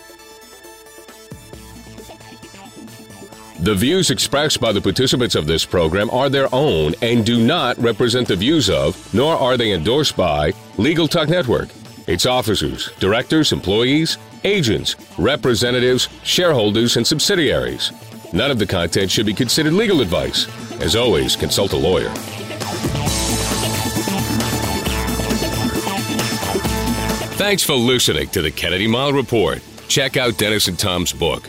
The 3.60 3.74
views 3.74 4.10
expressed 4.10 4.60
by 4.60 4.70
the 4.70 4.80
participants 4.80 5.34
of 5.34 5.48
this 5.48 5.64
program 5.64 6.10
are 6.10 6.28
their 6.28 6.48
own 6.54 6.94
and 7.02 7.26
do 7.26 7.44
not 7.44 7.76
represent 7.78 8.28
the 8.28 8.36
views 8.36 8.70
of, 8.70 9.12
nor 9.12 9.34
are 9.34 9.56
they 9.56 9.72
endorsed 9.72 10.16
by, 10.16 10.52
Legal 10.76 11.08
Talk 11.08 11.28
Network, 11.28 11.68
its 12.06 12.24
officers, 12.24 12.90
directors, 13.00 13.52
employees, 13.52 14.16
agents, 14.44 14.94
representatives, 15.18 16.08
shareholders, 16.22 16.96
and 16.96 17.04
subsidiaries. 17.04 17.90
None 18.32 18.52
of 18.52 18.60
the 18.60 18.66
content 18.66 19.10
should 19.10 19.26
be 19.26 19.34
considered 19.34 19.72
legal 19.72 20.02
advice. 20.02 20.46
As 20.80 20.94
always, 20.94 21.34
consult 21.34 21.72
a 21.72 21.76
lawyer. 21.76 22.10
Thanks 27.34 27.64
for 27.64 27.74
listening 27.74 28.28
to 28.28 28.42
the 28.42 28.52
Kennedy 28.52 28.86
Mighell 28.86 29.14
Report. 29.14 29.60
Check 29.88 30.16
out 30.16 30.38
Dennis 30.38 30.68
and 30.68 30.78
Tom's 30.78 31.12
book, 31.12 31.48